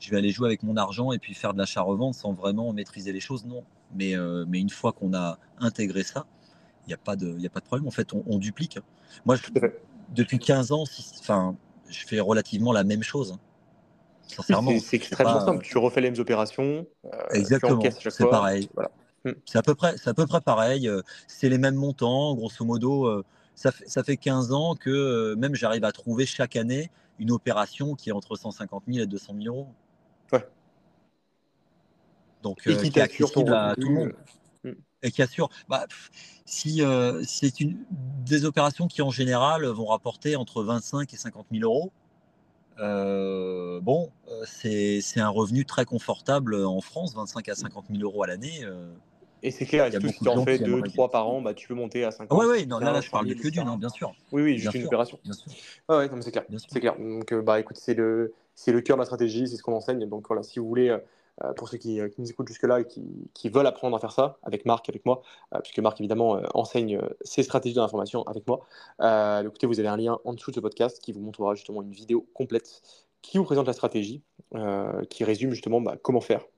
je 0.00 0.10
vais 0.10 0.18
aller 0.18 0.30
jouer 0.30 0.48
avec 0.48 0.62
mon 0.62 0.76
argent 0.76 1.12
et 1.12 1.18
puis 1.18 1.34
faire 1.34 1.54
de 1.54 1.58
l'achat-revente 1.58 2.14
sans 2.14 2.32
vraiment 2.32 2.72
maîtriser 2.72 3.12
les 3.12 3.20
choses. 3.20 3.46
Non. 3.46 3.64
Mais, 3.94 4.16
euh, 4.16 4.44
mais 4.48 4.60
une 4.60 4.70
fois 4.70 4.92
qu'on 4.92 5.14
a 5.14 5.38
intégré 5.58 6.02
ça, 6.02 6.26
il 6.84 6.88
n'y 6.88 6.94
a, 6.94 6.98
pas 6.98 7.16
de, 7.16 7.38
a 7.44 7.48
pas 7.48 7.60
de 7.60 7.64
problème. 7.64 7.86
En 7.86 7.92
fait, 7.92 8.12
on, 8.12 8.38
duplique. 8.38 8.78
Moi, 9.24 9.36
depuis 10.10 10.38
15 10.38 10.72
ans, 10.72 10.84
enfin, 11.20 11.56
je 11.88 12.04
fais 12.06 12.20
relativement 12.20 12.72
la 12.72 12.84
même 12.84 13.02
chose. 13.02 13.38
Sincèrement. 14.26 14.72
C'est 14.80 14.96
extrêmement 14.96 15.40
simple. 15.40 15.64
Tu 15.64 15.78
refais 15.78 16.00
les 16.02 16.10
mêmes 16.10 16.20
opérations. 16.20 16.86
Euh, 17.06 17.10
Exactement. 17.30 17.80
C'est 18.10 18.28
pareil. 18.28 18.68
Hmm. 19.24 19.32
C'est 19.46 19.56
à, 19.56 19.62
peu 19.62 19.74
près, 19.74 19.94
à 20.04 20.12
peu 20.12 20.26
près 20.26 20.40
pareil. 20.42 20.90
C'est 21.28 21.48
les 21.48 21.58
mêmes 21.58 21.76
montants. 21.76 22.34
Grosso 22.34 22.64
modo, 22.64 23.24
ça, 23.54 23.72
fait, 23.72 23.88
ça 23.88 24.02
fait 24.02 24.16
15 24.16 24.52
ans 24.52 24.74
que 24.74 25.34
même 25.34 25.54
j'arrive 25.54 25.84
à 25.84 25.92
trouver 25.92 26.26
chaque 26.26 26.56
année 26.56 26.90
une 27.18 27.30
opération 27.30 27.94
qui 27.94 28.10
est 28.10 28.12
entre 28.12 28.36
150 28.36 28.84
000 28.88 29.04
et 29.04 29.06
200 29.06 29.34
000 29.40 29.54
euros. 29.54 29.68
Ouais. 30.32 30.46
Donc, 32.42 32.66
et 32.66 32.76
qui, 32.76 32.86
est 32.86 33.02
accessible 33.02 33.52
à 33.52 33.74
tout 33.74 33.88
le 33.88 33.94
monde. 33.94 34.14
Hmm. 34.64 34.72
Et 35.02 35.10
qui 35.10 35.22
assure. 35.22 35.48
Bah, 35.68 35.86
si 36.44 36.82
euh, 36.82 37.22
c'est 37.26 37.60
une 37.60 37.84
des 38.24 38.44
opérations 38.44 38.86
qui 38.86 39.02
en 39.02 39.10
général 39.10 39.64
vont 39.66 39.86
rapporter 39.86 40.36
entre 40.36 40.62
25 40.62 41.12
et 41.12 41.16
50 41.16 41.46
000 41.52 41.64
euros, 41.64 41.92
euh, 42.80 43.80
bon, 43.80 44.10
euh, 44.28 44.44
c'est 44.46 45.20
un 45.20 45.28
revenu 45.28 45.64
très 45.64 45.84
confortable 45.84 46.56
en 46.64 46.80
France, 46.80 47.14
25 47.14 47.48
à 47.48 47.54
50 47.54 47.86
000 47.90 48.02
euros 48.02 48.24
à 48.24 48.26
l'année. 48.26 48.64
Et 49.44 49.50
c'est 49.50 49.66
clair, 49.66 49.90
si 49.92 50.18
tu 50.20 50.28
en 50.28 50.44
fais 50.44 50.58
2, 50.58 50.82
3 50.82 51.10
par 51.10 51.28
an, 51.28 51.40
bah, 51.40 51.54
tu 51.54 51.68
peux 51.68 51.74
monter 51.74 52.04
à 52.04 52.10
50 52.10 52.36
Oui, 52.38 52.46
oui, 52.50 52.66
non, 52.66 52.78
là, 52.78 53.00
je 53.00 53.10
parle 53.10 53.26
de 53.26 53.34
que 53.34 53.48
d'une, 53.48 53.68
hein, 53.68 53.76
bien 53.78 53.90
sûr. 53.90 54.12
Oui, 54.32 54.42
oui, 54.42 54.58
juste 54.58 54.74
une 54.74 54.86
opération. 54.86 55.18
Bien 55.22 55.34
sûr. 55.34 55.52
Ah 55.88 55.98
ouais, 55.98 56.10
c'est 56.20 56.30
clair. 56.30 56.44
C'est 56.68 56.80
clair. 56.80 56.96
Donc, 56.98 57.32
bah, 57.34 57.60
écoute, 57.60 57.76
c'est 57.78 57.94
le, 57.94 58.32
le 58.66 58.80
cœur 58.80 58.96
de 58.96 59.02
la 59.02 59.06
stratégie, 59.06 59.46
c'est 59.46 59.56
ce 59.56 59.62
qu'on 59.62 59.74
enseigne. 59.74 60.08
Donc, 60.08 60.26
voilà, 60.26 60.42
si 60.42 60.58
vous 60.58 60.66
voulez 60.66 60.96
euh, 61.42 61.52
pour 61.52 61.68
ceux 61.68 61.78
qui, 61.78 62.00
nous 62.18 62.30
écoutent 62.30 62.46
jusque-là 62.46 62.80
et 62.80 62.86
qui, 62.86 63.48
veulent 63.48 63.66
apprendre 63.66 63.96
à 63.96 63.98
faire 63.98 64.12
ça 64.12 64.38
avec 64.44 64.64
Marc, 64.66 64.88
avec 64.88 65.04
moi, 65.04 65.22
euh, 65.52 65.58
puisque 65.60 65.80
Marc 65.80 66.00
évidemment 66.00 66.36
euh, 66.36 66.42
enseigne 66.54 67.00
ses 67.22 67.42
stratégies 67.42 67.74
d'information 67.74 68.22
avec 68.24 68.46
moi. 68.46 68.66
écoutez, 69.44 69.66
vous 69.66 69.80
avez 69.80 69.88
un 69.88 69.96
lien 69.96 70.18
en 70.24 70.32
dessous 70.32 70.52
de 70.52 70.56
ce 70.56 70.60
podcast 70.60 71.00
qui 71.00 71.12
vous 71.12 71.20
montrera 71.20 71.54
justement 71.54 71.82
une 71.82 71.90
vidéo 71.90 72.26
complète 72.34 72.82
qui 73.20 73.38
vous 73.38 73.44
présente 73.44 73.66
la 73.66 73.72
stratégie, 73.72 74.22
qui 75.08 75.24
résume 75.24 75.50
justement 75.50 75.80
bah, 75.80 75.96
comment 76.00 76.20
faire 76.20 76.42
euh, 76.42 76.53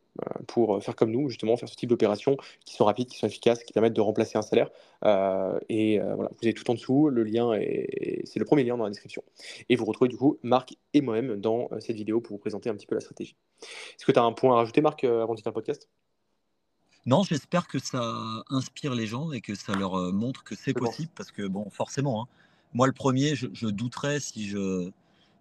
pour 0.46 0.82
faire 0.82 0.96
comme 0.96 1.10
nous, 1.10 1.28
justement, 1.28 1.56
faire 1.56 1.68
ce 1.68 1.76
type 1.76 1.88
d'opérations 1.88 2.36
qui 2.64 2.74
sont 2.74 2.84
rapides, 2.84 3.08
qui 3.08 3.18
sont 3.18 3.26
efficaces, 3.26 3.64
qui 3.64 3.72
permettent 3.72 3.94
de 3.94 4.00
remplacer 4.00 4.38
un 4.38 4.42
salaire. 4.42 4.70
Euh, 5.04 5.58
et 5.68 6.00
euh, 6.00 6.14
voilà, 6.14 6.30
vous 6.30 6.46
avez 6.46 6.54
tout 6.54 6.68
en 6.70 6.74
dessous, 6.74 7.08
le 7.08 7.22
lien, 7.24 7.52
c'est 8.24 8.38
le 8.38 8.44
premier 8.44 8.64
lien 8.64 8.76
dans 8.76 8.84
la 8.84 8.90
description. 8.90 9.22
Et 9.68 9.76
vous 9.76 9.84
retrouvez 9.84 10.08
du 10.08 10.16
coup 10.16 10.38
Marc 10.42 10.74
et 10.94 11.00
moi-même 11.00 11.36
dans 11.36 11.68
cette 11.80 11.96
vidéo 11.96 12.20
pour 12.20 12.36
vous 12.36 12.40
présenter 12.40 12.70
un 12.70 12.74
petit 12.74 12.86
peu 12.86 12.94
la 12.94 13.00
stratégie. 13.00 13.36
Est-ce 13.60 14.04
que 14.04 14.12
tu 14.12 14.18
as 14.18 14.24
un 14.24 14.32
point 14.32 14.54
à 14.54 14.56
rajouter, 14.56 14.80
Marc, 14.80 15.04
avant 15.04 15.32
de 15.32 15.36
quitter 15.36 15.50
le 15.50 15.54
podcast? 15.54 15.88
Non, 17.04 17.22
j'espère 17.22 17.68
que 17.68 17.78
ça 17.78 18.02
inspire 18.50 18.94
les 18.94 19.06
gens 19.06 19.30
et 19.30 19.40
que 19.40 19.54
ça 19.54 19.74
leur 19.74 20.12
montre 20.12 20.42
que 20.42 20.56
c'est 20.56 20.74
possible, 20.74 21.10
parce 21.14 21.30
que 21.30 21.46
bon, 21.46 21.70
forcément, 21.70 22.22
hein, 22.22 22.26
moi 22.74 22.88
le 22.88 22.92
premier, 22.92 23.36
je, 23.36 23.46
je 23.52 23.68
douterais 23.68 24.18
si 24.18 24.48
je, 24.48 24.90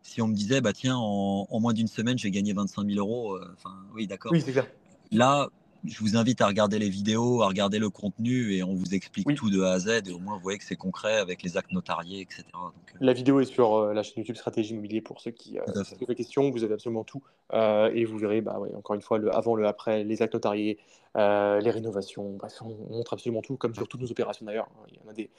si 0.05 0.21
on 0.21 0.27
me 0.27 0.35
disait, 0.35 0.61
bah 0.61 0.71
tiens, 0.71 0.97
en, 0.97 1.59
moins 1.59 1.73
d'une 1.73 1.87
semaine, 1.87 2.17
j'ai 2.17 2.31
gagné 2.31 2.53
25 2.53 2.87
000 2.87 2.99
euros, 2.99 3.33
euh, 3.33 3.53
enfin, 3.57 3.75
oui, 3.93 4.07
d'accord. 4.07 4.31
Oui, 4.31 4.41
c'est 4.41 4.51
clair. 4.51 4.67
Là, 5.11 5.49
je 5.87 5.99
vous 5.99 6.17
invite 6.17 6.41
à 6.41 6.47
regarder 6.47 6.79
les 6.79 6.89
vidéos, 6.89 7.41
à 7.41 7.47
regarder 7.47 7.79
le 7.79 7.89
contenu 7.89 8.53
et 8.53 8.63
on 8.63 8.73
vous 8.73 8.93
explique 8.93 9.35
tout 9.35 9.49
de 9.49 9.61
A 9.61 9.73
à 9.73 9.79
Z 9.79 10.07
et 10.07 10.11
au 10.11 10.19
moins 10.19 10.35
vous 10.35 10.41
voyez 10.41 10.57
que 10.57 10.63
c'est 10.63 10.75
concret 10.75 11.17
avec 11.17 11.43
les 11.43 11.57
actes 11.57 11.71
notariés, 11.71 12.21
etc. 12.21 12.43
Euh, 12.55 12.69
la 12.99 13.13
vidéo 13.13 13.39
est 13.39 13.45
sur 13.45 13.75
euh, 13.75 13.93
la 13.93 14.03
chaîne 14.03 14.15
YouTube 14.17 14.35
Stratégie 14.35 14.73
Immobilier 14.73 15.01
pour 15.01 15.21
ceux 15.21 15.31
qui 15.31 15.57
euh, 15.57 15.63
posent 15.65 16.07
des 16.07 16.15
questions. 16.15 16.49
Vous 16.49 16.63
avez 16.63 16.73
absolument 16.73 17.03
tout 17.03 17.21
et 17.53 18.05
vous 18.05 18.17
verrez, 18.17 18.41
bah, 18.41 18.59
encore 18.75 18.95
une 18.95 19.01
fois, 19.01 19.17
le 19.17 19.35
avant, 19.35 19.55
le 19.55 19.67
après, 19.67 20.03
les 20.03 20.21
actes 20.21 20.33
notariés, 20.33 20.77
les 21.15 21.71
rénovations. 21.71 22.35
Bref, 22.37 22.53
on, 22.61 22.93
montre 22.93 23.13
absolument 23.13 23.41
tout, 23.41 23.55
comme 23.55 23.73
sur 23.73 23.87
toutes 23.87 24.01
nos 24.01 24.11
opérations 24.11 24.45
d'ailleurs. 24.45 24.67
Il 24.89 24.95
y 24.95 24.99
en 25.07 25.09
a 25.09 25.13
des, 25.13 25.29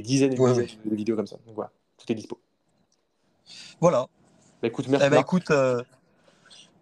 dizaines 0.00 0.32
et 0.32 0.36
des 0.36 0.46
dizaines 0.46 0.66
de 0.84 0.96
vidéos 0.96 1.16
comme 1.16 1.26
ça. 1.26 1.36
Donc 1.46 1.54
voilà, 1.54 1.70
tout 1.98 2.10
est 2.10 2.14
dispo. 2.14 2.40
Voilà. 3.80 4.06
Bah, 4.62 4.68
écoute, 4.68 4.88
merci. 4.88 5.06
Eh 5.06 5.10
ben, 5.10 5.20
écoute, 5.20 5.50
euh, 5.50 5.82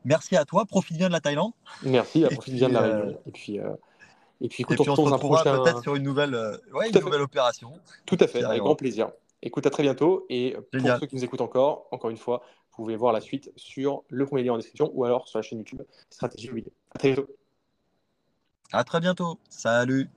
merci 0.05 0.37
à 0.37 0.45
toi. 0.45 0.65
Profite 0.65 0.97
bien 0.97 1.09
de 1.09 1.13
la 1.13 1.21
Thaïlande. 1.21 1.53
Merci, 1.83 2.25
profite 2.31 2.55
bien 2.55 2.69
de 2.69 2.75
la 2.75 2.83
euh, 2.83 3.01
Réunion. 3.01 3.21
Et 3.27 3.31
puis, 3.31 3.59
euh, 3.59 3.71
et 4.41 4.49
puis, 4.49 4.63
écoute, 4.63 4.81
on, 4.81 4.85
se 4.85 4.91
retrouvera 4.91 5.43
peut-être 5.43 5.83
sur 5.83 5.95
une 5.95 6.03
nouvelle, 6.03 6.35
ouais, 6.73 6.91
une 6.91 7.01
nouvelle 7.01 7.23
opération. 7.23 7.73
Tout 8.07 8.19
à 8.21 8.27
fait, 8.27 8.43
avec 8.43 8.61
grand 8.61 8.77
plaisir. 8.77 9.11
Écoute, 9.43 9.67
à 9.67 9.71
très 9.71 9.83
bientôt. 9.83 10.27
Et 10.31 10.57
pour 10.73 10.81
ceux 11.01 11.07
qui 11.07 11.17
nous 11.17 11.25
écoutent 11.25 11.43
encore, 11.43 11.87
encore 11.91 12.11
une 12.11 12.17
fois, 12.17 12.43
vous 12.71 12.85
pouvez 12.85 12.97
voir 12.97 13.13
la 13.13 13.21
suite 13.21 13.53
sur 13.57 14.03
le 14.09 14.27
premier 14.27 14.43
lien 14.43 14.55
en 14.55 14.57
description 14.57 14.91
ou 14.95 15.05
alors 15.05 15.29
sur 15.29 15.39
la 15.39 15.43
chaîne 15.43 15.59
YouTube 15.59 15.83
Stratégie 16.11 16.49
Vidéo. 16.49 16.73
À 16.93 16.99
très 16.99 17.13
bientôt. 17.13 17.29
À 18.73 18.85
très 18.85 19.01
bientôt. 19.01 19.39
Salut. 19.49 20.11